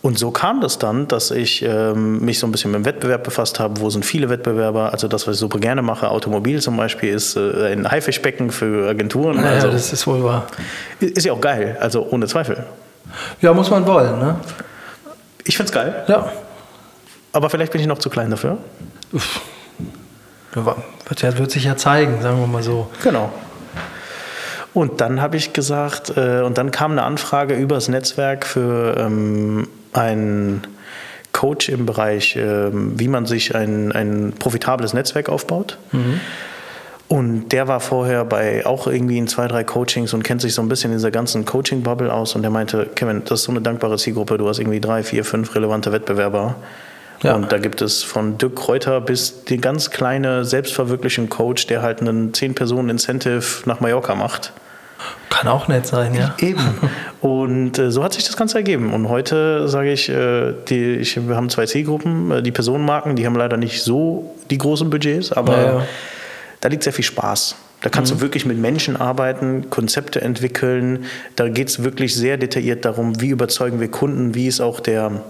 Und 0.02 0.18
so 0.18 0.30
kam 0.30 0.60
das 0.60 0.78
dann, 0.78 1.08
dass 1.08 1.32
ich 1.32 1.62
ähm, 1.62 2.20
mich 2.24 2.38
so 2.38 2.46
ein 2.46 2.52
bisschen 2.52 2.70
mit 2.70 2.78
dem 2.80 2.84
Wettbewerb 2.84 3.24
befasst 3.24 3.58
habe. 3.58 3.80
Wo 3.80 3.90
sind 3.90 4.04
viele 4.04 4.28
Wettbewerber? 4.28 4.92
Also 4.92 5.08
das, 5.08 5.26
was 5.26 5.34
ich 5.34 5.40
super 5.40 5.58
gerne 5.58 5.82
mache, 5.82 6.08
Automobil 6.10 6.60
zum 6.60 6.76
Beispiel, 6.76 7.12
ist 7.12 7.36
äh, 7.36 7.72
ein 7.72 7.90
Haifischbecken 7.90 8.52
für 8.52 8.88
Agenturen. 8.88 9.36
Naja, 9.36 9.54
also 9.54 9.70
das 9.72 9.92
ist 9.92 10.06
wohl 10.06 10.22
wahr. 10.22 10.46
ist 11.00 11.24
ja 11.26 11.32
auch 11.32 11.40
geil, 11.40 11.76
also 11.80 12.06
ohne 12.10 12.26
Zweifel. 12.28 12.64
Ja, 13.40 13.52
muss 13.52 13.68
man 13.70 13.84
wollen, 13.86 14.18
ne? 14.18 14.36
Ich 15.44 15.56
find's 15.56 15.72
geil, 15.72 16.04
Ja. 16.08 16.30
aber 17.32 17.50
vielleicht 17.50 17.72
bin 17.72 17.80
ich 17.80 17.86
noch 17.88 17.98
zu 17.98 18.10
klein 18.10 18.30
dafür. 18.30 18.58
Wird, 20.54 21.22
ja, 21.22 21.36
wird 21.36 21.50
sich 21.50 21.64
ja 21.64 21.76
zeigen, 21.76 22.22
sagen 22.22 22.40
wir 22.40 22.46
mal 22.46 22.62
so. 22.62 22.88
Genau. 23.02 23.30
Und 24.72 25.00
dann 25.00 25.20
habe 25.20 25.36
ich 25.36 25.52
gesagt, 25.52 26.16
äh, 26.16 26.40
und 26.42 26.58
dann 26.58 26.70
kam 26.70 26.92
eine 26.92 27.02
Anfrage 27.02 27.54
übers 27.54 27.88
Netzwerk 27.88 28.46
für 28.46 28.96
ähm, 28.98 29.68
einen 29.96 30.66
Coach 31.32 31.68
im 31.68 31.86
Bereich, 31.86 32.36
ähm, 32.36 32.98
wie 32.98 33.08
man 33.08 33.26
sich 33.26 33.54
ein, 33.54 33.92
ein 33.92 34.32
profitables 34.38 34.94
Netzwerk 34.94 35.28
aufbaut. 35.28 35.78
Und 37.08 37.50
der 37.50 37.68
war 37.68 37.80
vorher 37.80 38.24
bei 38.24 38.66
auch 38.66 38.86
irgendwie 38.88 39.18
in 39.18 39.28
zwei, 39.28 39.46
drei 39.46 39.62
Coachings 39.62 40.12
und 40.12 40.24
kennt 40.24 40.40
sich 40.40 40.54
so 40.54 40.62
ein 40.62 40.68
bisschen 40.68 40.90
in 40.90 40.96
dieser 40.96 41.12
ganzen 41.12 41.44
Coaching-Bubble 41.44 42.12
aus. 42.12 42.34
Und 42.34 42.42
der 42.42 42.50
meinte, 42.50 42.88
Kevin, 42.94 43.22
das 43.24 43.40
ist 43.40 43.44
so 43.44 43.52
eine 43.52 43.60
dankbare 43.60 43.96
Zielgruppe. 43.96 44.38
Du 44.38 44.48
hast 44.48 44.58
irgendwie 44.58 44.80
drei, 44.80 45.02
vier, 45.02 45.24
fünf 45.24 45.54
relevante 45.54 45.92
Wettbewerber. 45.92 46.56
Ja. 47.22 47.34
Und 47.34 47.52
da 47.52 47.58
gibt 47.58 47.80
es 47.80 48.02
von 48.02 48.38
Dirk 48.38 48.56
Kräuter 48.56 49.00
bis 49.00 49.44
den 49.44 49.60
ganz 49.60 49.90
kleine 49.90 50.44
selbstverwirklichen 50.44 51.28
Coach, 51.28 51.66
der 51.66 51.82
halt 51.82 52.00
einen 52.00 52.32
10-Personen-Incentive 52.32 53.44
nach 53.66 53.80
Mallorca 53.80 54.14
macht. 54.14 54.52
Kann 55.30 55.48
auch 55.48 55.68
nett 55.68 55.86
sein, 55.86 56.14
ja. 56.14 56.34
Eben. 56.40 56.62
Und 57.20 57.78
äh, 57.78 57.90
so 57.90 58.02
hat 58.02 58.14
sich 58.14 58.24
das 58.24 58.36
Ganze 58.36 58.58
ergeben. 58.58 58.92
Und 58.92 59.08
heute 59.08 59.68
sage 59.68 59.92
ich, 59.92 60.08
äh, 60.08 60.54
die, 60.68 60.94
ich, 60.94 61.28
wir 61.28 61.36
haben 61.36 61.50
zwei 61.50 61.66
Zielgruppen. 61.66 62.30
Äh, 62.30 62.42
die 62.42 62.52
Personenmarken, 62.52 63.16
die 63.16 63.26
haben 63.26 63.36
leider 63.36 63.56
nicht 63.56 63.82
so 63.82 64.34
die 64.50 64.58
großen 64.58 64.88
Budgets, 64.88 65.32
aber 65.32 65.56
Ja, 65.56 65.64
ja. 65.78 65.86
da 66.60 66.68
liegt 66.68 66.82
sehr 66.84 66.92
viel 66.92 67.04
Spaß. 67.04 67.56
Da 67.82 67.90
kannst 67.90 68.10
du 68.10 68.20
wirklich 68.20 68.46
mit 68.46 68.58
Menschen 68.58 68.96
arbeiten, 68.96 69.68
Konzepte 69.68 70.20
entwickeln. 70.20 71.04
Da 71.36 71.48
geht 71.48 71.68
es 71.68 71.84
wirklich 71.84 72.14
sehr 72.14 72.38
detailliert 72.38 72.84
darum, 72.84 73.20
wie 73.20 73.28
überzeugen 73.28 73.78
wir 73.80 73.88
Kunden, 73.88 74.34
wie 74.34 74.46
ist 74.46 74.60
auch 74.60 74.80
der, 74.80 75.22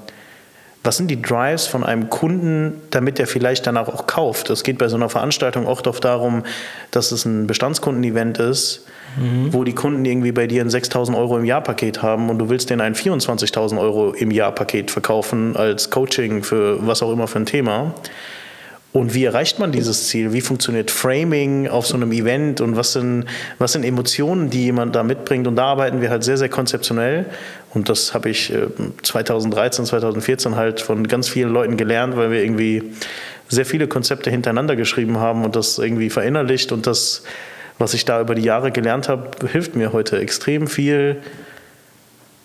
was 0.86 0.96
sind 0.96 1.10
die 1.10 1.20
Drives 1.20 1.66
von 1.66 1.84
einem 1.84 2.08
Kunden, 2.08 2.80
damit 2.90 3.18
er 3.18 3.26
vielleicht 3.26 3.66
danach 3.66 3.88
auch 3.88 4.06
kauft? 4.06 4.50
Es 4.50 4.62
geht 4.62 4.78
bei 4.78 4.88
so 4.88 4.96
einer 4.96 5.08
Veranstaltung 5.08 5.66
oft 5.66 5.86
oft 5.88 6.04
darum, 6.04 6.44
dass 6.92 7.12
es 7.12 7.24
ein 7.24 7.46
Bestandskunden-Event 7.46 8.38
ist, 8.38 8.86
wo 9.50 9.64
die 9.64 9.74
Kunden 9.74 10.04
irgendwie 10.04 10.32
bei 10.32 10.46
dir 10.46 10.62
ein 10.62 10.68
6.000 10.68 11.16
Euro 11.16 11.38
im 11.38 11.44
Jahr 11.44 11.62
Paket 11.62 12.02
haben 12.02 12.28
und 12.28 12.38
du 12.38 12.50
willst 12.50 12.70
denen 12.70 12.82
ein 12.82 12.94
24.000 12.94 13.80
Euro 13.80 14.12
im 14.12 14.30
Jahr 14.30 14.52
Paket 14.52 14.90
verkaufen 14.90 15.56
als 15.56 15.90
Coaching 15.90 16.42
für 16.42 16.86
was 16.86 17.02
auch 17.02 17.10
immer 17.10 17.26
für 17.26 17.40
ein 17.40 17.46
Thema. 17.46 17.94
Und 18.96 19.12
wie 19.12 19.24
erreicht 19.24 19.58
man 19.58 19.72
dieses 19.72 20.08
Ziel? 20.08 20.32
Wie 20.32 20.40
funktioniert 20.40 20.90
Framing 20.90 21.68
auf 21.68 21.86
so 21.86 21.96
einem 21.96 22.12
Event? 22.12 22.62
Und 22.62 22.76
was 22.76 22.94
sind, 22.94 23.26
was 23.58 23.72
sind 23.72 23.84
Emotionen, 23.84 24.48
die 24.48 24.64
jemand 24.64 24.94
da 24.94 25.02
mitbringt? 25.02 25.46
Und 25.46 25.56
da 25.56 25.66
arbeiten 25.66 26.00
wir 26.00 26.08
halt 26.08 26.24
sehr, 26.24 26.38
sehr 26.38 26.48
konzeptionell. 26.48 27.26
Und 27.76 27.90
das 27.90 28.14
habe 28.14 28.30
ich 28.30 28.50
äh, 28.52 28.68
2013, 29.02 29.84
2014 29.84 30.56
halt 30.56 30.80
von 30.80 31.06
ganz 31.06 31.28
vielen 31.28 31.52
Leuten 31.52 31.76
gelernt, 31.76 32.16
weil 32.16 32.30
wir 32.30 32.42
irgendwie 32.42 32.82
sehr 33.48 33.66
viele 33.66 33.86
Konzepte 33.86 34.30
hintereinander 34.30 34.76
geschrieben 34.76 35.18
haben 35.18 35.44
und 35.44 35.54
das 35.54 35.78
irgendwie 35.78 36.08
verinnerlicht. 36.08 36.72
Und 36.72 36.86
das, 36.86 37.22
was 37.78 37.92
ich 37.92 38.06
da 38.06 38.18
über 38.22 38.34
die 38.34 38.42
Jahre 38.42 38.72
gelernt 38.72 39.10
habe, 39.10 39.28
hilft 39.46 39.76
mir 39.76 39.92
heute 39.92 40.18
extrem 40.18 40.68
viel, 40.68 41.18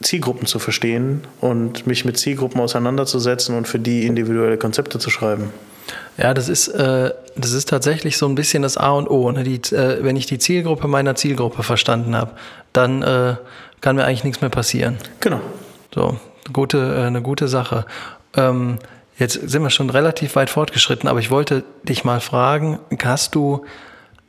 Zielgruppen 0.02 0.48
zu 0.48 0.60
verstehen 0.60 1.22
und 1.40 1.88
mich 1.88 2.04
mit 2.04 2.18
Zielgruppen 2.18 2.60
auseinanderzusetzen 2.60 3.56
und 3.56 3.70
für 3.70 3.80
die 3.80 4.08
individuelle 4.08 4.58
Konzepte 4.58 5.00
zu 5.00 5.10
schreiben. 5.10 5.52
Ja, 6.18 6.34
das 6.34 6.50
ist, 6.50 6.68
äh, 6.68 7.12
das 7.38 7.54
ist 7.54 7.70
tatsächlich 7.70 8.18
so 8.18 8.28
ein 8.28 8.36
bisschen 8.36 8.64
das 8.64 8.78
A 8.78 8.92
und 8.92 9.10
O. 9.10 9.32
Ne? 9.32 9.44
Die, 9.44 9.62
äh, 9.74 10.04
wenn 10.04 10.18
ich 10.18 10.26
die 10.26 10.40
Zielgruppe 10.40 10.90
meiner 10.90 11.16
Zielgruppe 11.16 11.64
verstanden 11.64 12.16
habe, 12.16 12.32
dann 12.74 13.02
äh, 13.02 13.36
kann 13.82 13.96
mir 13.96 14.06
eigentlich 14.06 14.24
nichts 14.24 14.42
mehr 14.42 14.50
passieren. 14.50 14.98
Genau. 15.20 15.42
So, 15.94 16.20
gute, 16.54 16.78
äh, 16.78 17.08
eine 17.08 17.22
gute 17.22 17.48
Sache. 17.48 17.86
Ähm, 18.36 18.78
jetzt 19.18 19.34
sind 19.34 19.64
wir 19.64 19.70
schon 19.70 19.90
relativ 19.90 20.36
weit 20.36 20.50
fortgeschritten, 20.50 21.10
aber 21.10 21.20
ich 21.20 21.32
wollte 21.32 21.64
dich 21.84 22.06
mal 22.06 22.22
fragen, 22.22 22.80
hast 23.04 23.36
du, 23.36 23.66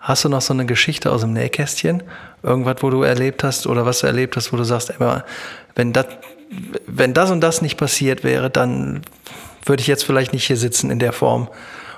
hast 0.00 0.24
du 0.24 0.28
noch 0.28 0.40
so 0.40 0.52
eine 0.52 0.66
Geschichte 0.66 1.12
aus 1.12 1.20
dem 1.20 1.32
Nähkästchen? 1.32 2.02
Irgendwas, 2.42 2.76
wo 2.80 2.90
du 2.90 3.02
erlebt 3.02 3.44
hast 3.44 3.66
oder 3.66 3.86
was 3.86 4.00
du 4.00 4.06
erlebt 4.06 4.36
hast, 4.36 4.52
wo 4.52 4.56
du 4.56 4.64
sagst, 4.64 4.90
ey, 4.90 5.22
wenn 5.76 5.92
das, 5.92 6.06
wenn 6.86 7.14
das 7.14 7.30
und 7.30 7.40
das 7.40 7.62
nicht 7.62 7.76
passiert 7.76 8.24
wäre, 8.24 8.50
dann 8.50 9.02
würde 9.64 9.80
ich 9.80 9.86
jetzt 9.86 10.04
vielleicht 10.04 10.32
nicht 10.32 10.46
hier 10.46 10.56
sitzen 10.56 10.90
in 10.90 10.98
der 10.98 11.12
Form. 11.12 11.48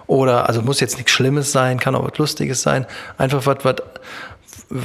Oder, 0.07 0.49
also 0.49 0.61
muss 0.61 0.81
jetzt 0.81 0.97
nichts 0.97 1.12
Schlimmes 1.12 1.51
sein, 1.51 1.81
kann 1.81 1.95
auch 1.95 2.07
was 2.07 2.19
Lustiges 2.19 2.61
sein. 2.61 2.87
Einfach 3.17 3.47
was, 3.47 3.64
was, 3.64 3.77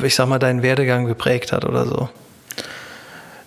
ich 0.02 0.16
sag 0.16 0.30
mal, 0.30 0.40
deinen 0.40 0.62
Werdegang 0.62 1.06
geprägt 1.06 1.52
hat 1.52 1.66
oder 1.66 1.86
so. 1.86 2.10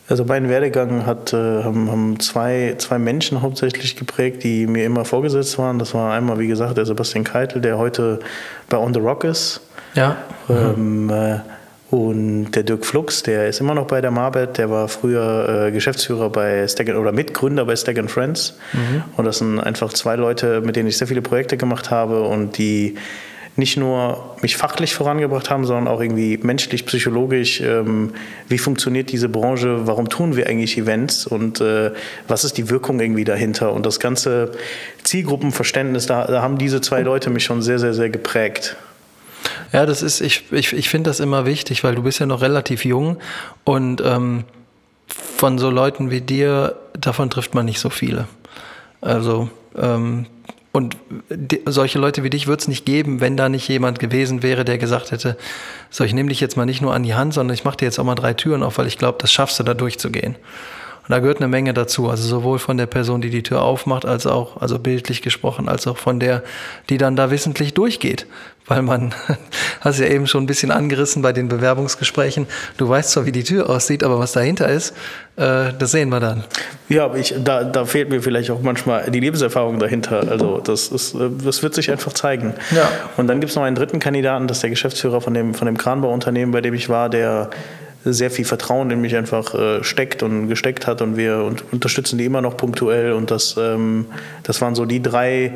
Also 0.08 0.24
meinen 0.24 0.48
Werdegang 0.48 1.06
hat, 1.06 1.32
äh, 1.32 1.36
haben, 1.36 1.90
haben 1.90 2.20
zwei, 2.20 2.74
zwei 2.78 2.98
Menschen 2.98 3.40
hauptsächlich 3.40 3.96
geprägt, 3.96 4.42
die 4.42 4.66
mir 4.66 4.84
immer 4.84 5.04
vorgesetzt 5.04 5.58
waren. 5.58 5.78
Das 5.78 5.94
war 5.94 6.12
einmal, 6.12 6.38
wie 6.38 6.48
gesagt, 6.48 6.76
der 6.76 6.84
Sebastian 6.84 7.24
Keitel, 7.24 7.62
der 7.62 7.78
heute 7.78 8.18
bei 8.68 8.76
On 8.76 8.92
the 8.92 9.00
Rock 9.00 9.24
ist. 9.24 9.60
Ja. 9.94 10.16
Ähm, 10.48 11.08
äh, 11.10 11.38
und 11.90 12.52
der 12.52 12.62
Dirk 12.62 12.86
Flux, 12.86 13.22
der 13.22 13.48
ist 13.48 13.60
immer 13.60 13.74
noch 13.74 13.86
bei 13.86 14.00
der 14.00 14.10
Marbet, 14.10 14.56
der 14.56 14.70
war 14.70 14.88
früher 14.88 15.66
äh, 15.66 15.72
Geschäftsführer 15.72 16.30
bei 16.30 16.66
Stag 16.66 16.88
oder 16.88 17.12
Mitgründer 17.12 17.66
bei 17.66 17.76
Stag 17.76 17.98
Friends. 18.10 18.58
Und 19.18 19.26
das 19.26 19.38
sind 19.38 19.60
einfach 19.60 19.92
zwei 19.92 20.16
Leute, 20.16 20.62
mit 20.62 20.74
denen 20.74 20.88
ich 20.88 20.96
sehr 20.96 21.06
viele 21.06 21.20
Projekte 21.20 21.58
gemacht 21.58 21.90
habe 21.90 22.22
und 22.22 22.56
die 22.56 22.96
nicht 23.56 23.76
nur 23.76 24.36
mich 24.40 24.56
fachlich 24.56 24.94
vorangebracht 24.94 25.50
haben, 25.50 25.66
sondern 25.66 25.88
auch 25.88 26.00
irgendwie 26.00 26.38
menschlich, 26.38 26.86
psychologisch. 26.86 27.60
Ähm, 27.60 28.12
wie 28.48 28.58
funktioniert 28.58 29.12
diese 29.12 29.28
Branche? 29.28 29.86
Warum 29.86 30.08
tun 30.08 30.36
wir 30.36 30.46
eigentlich 30.46 30.78
Events? 30.78 31.26
Und 31.26 31.60
äh, 31.60 31.90
was 32.28 32.44
ist 32.44 32.56
die 32.56 32.70
Wirkung 32.70 32.98
irgendwie 33.00 33.24
dahinter? 33.24 33.72
Und 33.72 33.84
das 33.84 34.00
ganze 34.00 34.52
Zielgruppenverständnis, 35.04 36.06
da, 36.06 36.24
da 36.26 36.40
haben 36.40 36.56
diese 36.56 36.80
zwei 36.80 37.02
Leute 37.02 37.28
mich 37.28 37.44
schon 37.44 37.60
sehr, 37.60 37.78
sehr, 37.78 37.92
sehr 37.92 38.08
geprägt. 38.08 38.76
Ja, 39.72 39.86
das 39.86 40.02
ist, 40.02 40.20
ich, 40.20 40.50
ich, 40.52 40.72
ich 40.72 40.88
finde 40.88 41.10
das 41.10 41.20
immer 41.20 41.44
wichtig, 41.44 41.84
weil 41.84 41.94
du 41.94 42.02
bist 42.02 42.20
ja 42.20 42.26
noch 42.26 42.42
relativ 42.42 42.84
jung 42.84 43.18
und 43.64 44.00
ähm, 44.04 44.44
von 45.36 45.58
so 45.58 45.70
Leuten 45.70 46.10
wie 46.10 46.20
dir, 46.20 46.76
davon 46.98 47.28
trifft 47.28 47.54
man 47.54 47.66
nicht 47.66 47.80
so 47.80 47.90
viele. 47.90 48.28
Also, 49.00 49.50
ähm, 49.76 50.26
und 50.72 50.96
solche 51.66 51.98
Leute 51.98 52.24
wie 52.24 52.30
dich 52.30 52.46
wird 52.46 52.62
es 52.62 52.68
nicht 52.68 52.86
geben, 52.86 53.20
wenn 53.20 53.36
da 53.36 53.50
nicht 53.50 53.68
jemand 53.68 53.98
gewesen 53.98 54.42
wäre, 54.42 54.64
der 54.64 54.78
gesagt 54.78 55.10
hätte, 55.10 55.36
so, 55.90 56.02
ich 56.02 56.14
nehme 56.14 56.30
dich 56.30 56.40
jetzt 56.40 56.56
mal 56.56 56.64
nicht 56.64 56.80
nur 56.80 56.94
an 56.94 57.02
die 57.02 57.14
Hand, 57.14 57.34
sondern 57.34 57.54
ich 57.54 57.64
mache 57.64 57.76
dir 57.76 57.84
jetzt 57.84 57.98
auch 57.98 58.04
mal 58.04 58.14
drei 58.14 58.32
Türen 58.32 58.62
auf, 58.62 58.78
weil 58.78 58.86
ich 58.86 58.96
glaube, 58.96 59.18
das 59.20 59.30
schaffst 59.30 59.58
du 59.60 59.64
da 59.64 59.74
durchzugehen. 59.74 60.36
Und 61.02 61.10
da 61.10 61.18
gehört 61.18 61.38
eine 61.38 61.48
Menge 61.48 61.74
dazu. 61.74 62.08
Also 62.08 62.28
sowohl 62.28 62.58
von 62.60 62.76
der 62.76 62.86
Person, 62.86 63.20
die 63.20 63.30
die 63.30 63.42
Tür 63.42 63.62
aufmacht, 63.62 64.06
als 64.06 64.26
auch, 64.26 64.60
also 64.60 64.78
bildlich 64.78 65.20
gesprochen, 65.20 65.68
als 65.68 65.86
auch 65.88 65.96
von 65.96 66.20
der, 66.20 66.42
die 66.90 66.98
dann 66.98 67.16
da 67.16 67.30
wissentlich 67.30 67.74
durchgeht. 67.74 68.26
Weil 68.68 68.82
man, 68.82 69.12
hast 69.80 69.98
ja 69.98 70.06
eben 70.06 70.28
schon 70.28 70.44
ein 70.44 70.46
bisschen 70.46 70.70
angerissen 70.70 71.20
bei 71.20 71.32
den 71.32 71.48
Bewerbungsgesprächen. 71.48 72.46
Du 72.76 72.88
weißt 72.88 73.10
zwar, 73.10 73.26
wie 73.26 73.32
die 73.32 73.42
Tür 73.42 73.68
aussieht, 73.68 74.04
aber 74.04 74.20
was 74.20 74.30
dahinter 74.30 74.68
ist, 74.68 74.94
äh, 75.36 75.72
das 75.76 75.90
sehen 75.90 76.10
wir 76.10 76.20
dann. 76.20 76.44
Ja, 76.88 77.12
ich, 77.14 77.34
da, 77.42 77.64
da 77.64 77.84
fehlt 77.84 78.08
mir 78.10 78.22
vielleicht 78.22 78.52
auch 78.52 78.62
manchmal 78.62 79.10
die 79.10 79.18
Lebenserfahrung 79.18 79.80
dahinter. 79.80 80.24
Also 80.30 80.60
das, 80.60 80.86
ist, 80.86 81.16
das 81.44 81.64
wird 81.64 81.74
sich 81.74 81.90
einfach 81.90 82.12
zeigen. 82.12 82.54
Ja. 82.70 82.88
Und 83.16 83.26
dann 83.26 83.40
gibt 83.40 83.50
es 83.50 83.56
noch 83.56 83.64
einen 83.64 83.74
dritten 83.74 83.98
Kandidaten, 83.98 84.46
das 84.46 84.58
ist 84.58 84.62
der 84.62 84.70
Geschäftsführer 84.70 85.20
von 85.20 85.34
dem, 85.34 85.54
von 85.54 85.66
dem 85.66 85.76
Kranbauunternehmen, 85.76 86.52
bei 86.52 86.60
dem 86.60 86.74
ich 86.74 86.88
war, 86.88 87.08
der 87.08 87.50
sehr 88.04 88.30
viel 88.30 88.44
Vertrauen 88.44 88.90
in 88.90 89.00
mich 89.00 89.16
einfach 89.16 89.54
äh, 89.54 89.84
steckt 89.84 90.22
und 90.22 90.48
gesteckt 90.48 90.86
hat 90.86 91.02
und 91.02 91.16
wir 91.16 91.38
und 91.38 91.64
unterstützen 91.72 92.18
die 92.18 92.24
immer 92.24 92.40
noch 92.40 92.56
punktuell 92.56 93.12
und 93.12 93.30
das, 93.30 93.56
ähm, 93.58 94.06
das 94.42 94.60
waren 94.60 94.74
so 94.74 94.84
die 94.84 95.02
drei 95.02 95.52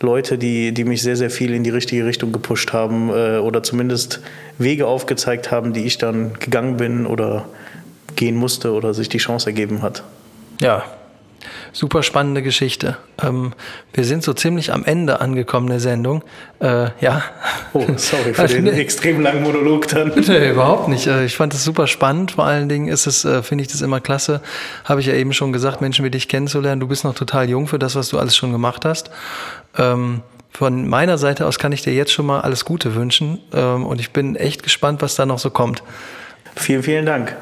Leute, 0.00 0.36
die, 0.36 0.72
die 0.72 0.84
mich 0.84 1.02
sehr, 1.02 1.16
sehr 1.16 1.30
viel 1.30 1.54
in 1.54 1.64
die 1.64 1.70
richtige 1.70 2.04
Richtung 2.04 2.32
gepusht 2.32 2.72
haben 2.72 3.08
äh, 3.08 3.38
oder 3.38 3.62
zumindest 3.62 4.20
Wege 4.58 4.86
aufgezeigt 4.86 5.50
haben, 5.50 5.72
die 5.72 5.84
ich 5.84 5.96
dann 5.96 6.34
gegangen 6.34 6.76
bin 6.76 7.06
oder 7.06 7.46
gehen 8.14 8.36
musste 8.36 8.72
oder 8.72 8.92
sich 8.92 9.08
die 9.08 9.18
Chance 9.18 9.46
ergeben 9.46 9.82
hat. 9.82 10.02
Ja, 10.60 10.84
super 11.72 12.02
spannende 12.02 12.42
Geschichte. 12.42 12.96
Ähm, 13.22 13.52
wir 13.92 14.04
sind 14.04 14.22
so 14.22 14.32
ziemlich 14.32 14.72
am 14.72 14.84
Ende 14.84 15.20
angekommen 15.20 15.68
der 15.68 15.80
Sendung. 15.80 16.22
Äh, 16.60 16.88
ja. 17.00 17.22
Oh, 17.72 17.84
sorry 17.96 18.34
für 18.34 18.46
den 18.48 18.66
extrem 18.74 19.20
langen 19.20 19.42
Monolog 19.42 19.88
dann. 19.88 20.12
Nee, 20.14 20.50
überhaupt 20.50 20.88
nicht. 20.88 21.06
Äh, 21.06 21.24
ich 21.24 21.36
fand 21.36 21.54
es 21.54 21.64
super 21.64 21.86
spannend. 21.86 22.32
Vor 22.32 22.44
allen 22.44 22.68
Dingen 22.68 22.88
ist 22.88 23.06
es, 23.06 23.24
äh, 23.24 23.42
finde 23.42 23.62
ich 23.62 23.68
das 23.68 23.82
immer 23.82 24.00
klasse. 24.00 24.40
Habe 24.84 25.00
ich 25.00 25.06
ja 25.06 25.14
eben 25.14 25.32
schon 25.32 25.52
gesagt, 25.52 25.80
Menschen 25.80 26.04
wie 26.04 26.10
dich 26.10 26.28
kennenzulernen. 26.28 26.80
Du 26.80 26.88
bist 26.88 27.04
noch 27.04 27.14
total 27.14 27.48
jung 27.48 27.66
für 27.66 27.78
das, 27.78 27.94
was 27.94 28.08
du 28.08 28.18
alles 28.18 28.36
schon 28.36 28.52
gemacht 28.52 28.84
hast. 28.84 29.10
Ähm, 29.78 30.22
von 30.50 30.88
meiner 30.88 31.18
Seite 31.18 31.46
aus 31.46 31.58
kann 31.58 31.72
ich 31.72 31.82
dir 31.82 31.92
jetzt 31.92 32.12
schon 32.12 32.24
mal 32.24 32.40
alles 32.40 32.64
Gute 32.64 32.94
wünschen. 32.94 33.40
Ähm, 33.52 33.84
und 33.84 34.00
ich 34.00 34.10
bin 34.10 34.36
echt 34.36 34.62
gespannt, 34.62 35.02
was 35.02 35.14
da 35.14 35.26
noch 35.26 35.38
so 35.38 35.50
kommt. 35.50 35.82
Vielen, 36.54 36.82
vielen 36.82 37.04
Dank. 37.04 37.36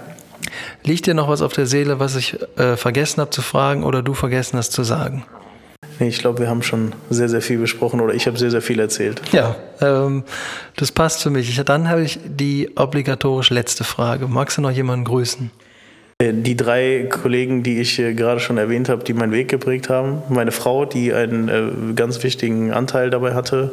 Liegt 0.85 1.07
dir 1.07 1.15
noch 1.15 1.29
was 1.29 1.43
auf 1.43 1.53
der 1.53 1.67
Seele, 1.67 2.01
was 2.01 2.17
ich 2.17 2.39
äh, 2.57 2.77
vergessen 2.77 3.21
habe 3.21 3.31
zu 3.31 3.43
fragen 3.43 3.85
oder 3.85 4.03
du 4.03 4.15
vergessen 4.15 4.59
hast 4.59 4.73
zu 4.73 4.83
sagen? 4.83 5.25
Nee, 5.99 6.09
ich 6.09 6.19
glaube, 6.19 6.41
wir 6.41 6.49
haben 6.49 6.63
schon 6.63 6.93
sehr, 7.11 7.29
sehr 7.29 7.43
viel 7.43 7.59
besprochen 7.59 8.01
oder 8.01 8.15
ich 8.15 8.27
habe 8.27 8.37
sehr, 8.37 8.51
sehr 8.51 8.63
viel 8.63 8.81
erzählt. 8.81 9.23
Ja, 9.33 9.55
ähm, 9.81 10.25
das 10.77 10.91
passt 10.91 11.23
für 11.23 11.31
mich. 11.31 11.49
Ich, 11.49 11.65
dann 11.65 11.89
habe 11.89 12.03
ich 12.03 12.19
die 12.25 12.71
obligatorisch 12.77 13.51
letzte 13.51 13.85
Frage. 13.85 14.27
Magst 14.27 14.59
du 14.59 14.63
noch 14.63 14.73
jemanden 14.73 15.05
grüßen? 15.05 15.51
Äh, 16.19 16.33
die 16.33 16.57
drei 16.57 17.09
Kollegen, 17.11 17.63
die 17.63 17.81
ich 17.81 17.97
gerade 17.97 18.41
schon 18.41 18.59
erwähnt 18.59 18.89
habe, 18.89 19.05
die 19.05 19.15
meinen 19.15 19.33
Weg 19.33 19.49
geprägt 19.49 19.89
haben. 19.89 20.23
Meine 20.29 20.53
Frau, 20.53 20.85
die 20.85 21.13
einen 21.13 21.49
äh, 21.49 21.95
ganz 21.95 22.23
wichtigen 22.23 22.73
Anteil 22.73 23.11
dabei 23.11 23.35
hatte. 23.35 23.73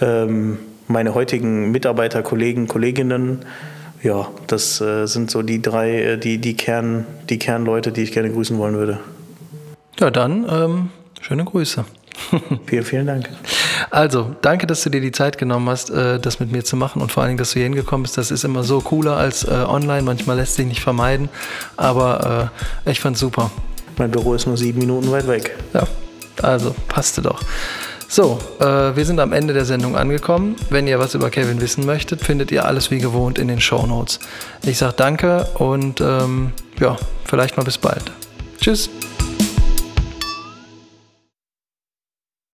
Ähm, 0.00 0.58
meine 0.88 1.14
heutigen 1.14 1.70
Mitarbeiter, 1.70 2.22
Kollegen, 2.22 2.68
Kolleginnen 2.68 3.44
ja, 4.02 4.28
das 4.48 4.80
äh, 4.80 5.06
sind 5.06 5.30
so 5.30 5.42
die 5.42 5.62
drei, 5.62 6.02
äh, 6.02 6.18
die, 6.18 6.38
die, 6.38 6.54
Kern, 6.56 7.06
die 7.28 7.38
Kernleute, 7.38 7.92
die 7.92 8.02
ich 8.02 8.12
gerne 8.12 8.30
grüßen 8.30 8.58
wollen 8.58 8.74
würde. 8.74 8.98
Ja, 10.00 10.10
dann 10.10 10.46
ähm, 10.50 10.90
schöne 11.20 11.44
Grüße. 11.44 11.84
vielen, 12.66 12.84
vielen 12.84 13.06
Dank. 13.06 13.28
Also, 13.90 14.34
danke, 14.42 14.66
dass 14.66 14.82
du 14.82 14.90
dir 14.90 15.00
die 15.00 15.12
Zeit 15.12 15.38
genommen 15.38 15.68
hast, 15.68 15.90
äh, 15.90 16.18
das 16.18 16.40
mit 16.40 16.50
mir 16.50 16.64
zu 16.64 16.76
machen 16.76 17.00
und 17.00 17.12
vor 17.12 17.22
allen 17.22 17.30
Dingen, 17.30 17.38
dass 17.38 17.50
du 17.50 17.54
hier 17.54 17.64
hingekommen 17.64 18.02
bist. 18.02 18.18
Das 18.18 18.30
ist 18.30 18.44
immer 18.44 18.64
so 18.64 18.80
cooler 18.80 19.16
als 19.16 19.44
äh, 19.44 19.50
online. 19.50 20.02
Manchmal 20.02 20.36
lässt 20.36 20.56
sich 20.56 20.66
nicht 20.66 20.80
vermeiden, 20.80 21.28
aber 21.76 22.50
äh, 22.86 22.90
ich 22.90 23.00
fand's 23.00 23.20
super. 23.20 23.50
Mein 23.98 24.10
Büro 24.10 24.34
ist 24.34 24.46
nur 24.46 24.56
sieben 24.56 24.78
Minuten 24.78 25.10
weit 25.10 25.28
weg. 25.28 25.56
Ja, 25.74 25.86
also 26.42 26.74
passte 26.88 27.22
doch. 27.22 27.40
So, 28.12 28.38
äh, 28.60 28.94
wir 28.94 29.06
sind 29.06 29.20
am 29.20 29.32
Ende 29.32 29.54
der 29.54 29.64
Sendung 29.64 29.96
angekommen. 29.96 30.56
Wenn 30.68 30.86
ihr 30.86 30.98
was 30.98 31.14
über 31.14 31.30
Kevin 31.30 31.62
wissen 31.62 31.86
möchtet, 31.86 32.20
findet 32.20 32.50
ihr 32.50 32.66
alles 32.66 32.90
wie 32.90 32.98
gewohnt 32.98 33.38
in 33.38 33.48
den 33.48 33.58
Show 33.58 33.86
Notes. 33.86 34.20
Ich 34.62 34.76
sage 34.76 34.92
danke 34.98 35.44
und 35.54 36.02
ähm, 36.02 36.52
ja, 36.78 36.98
vielleicht 37.24 37.56
mal 37.56 37.62
bis 37.62 37.78
bald. 37.78 38.12
Tschüss. 38.60 38.90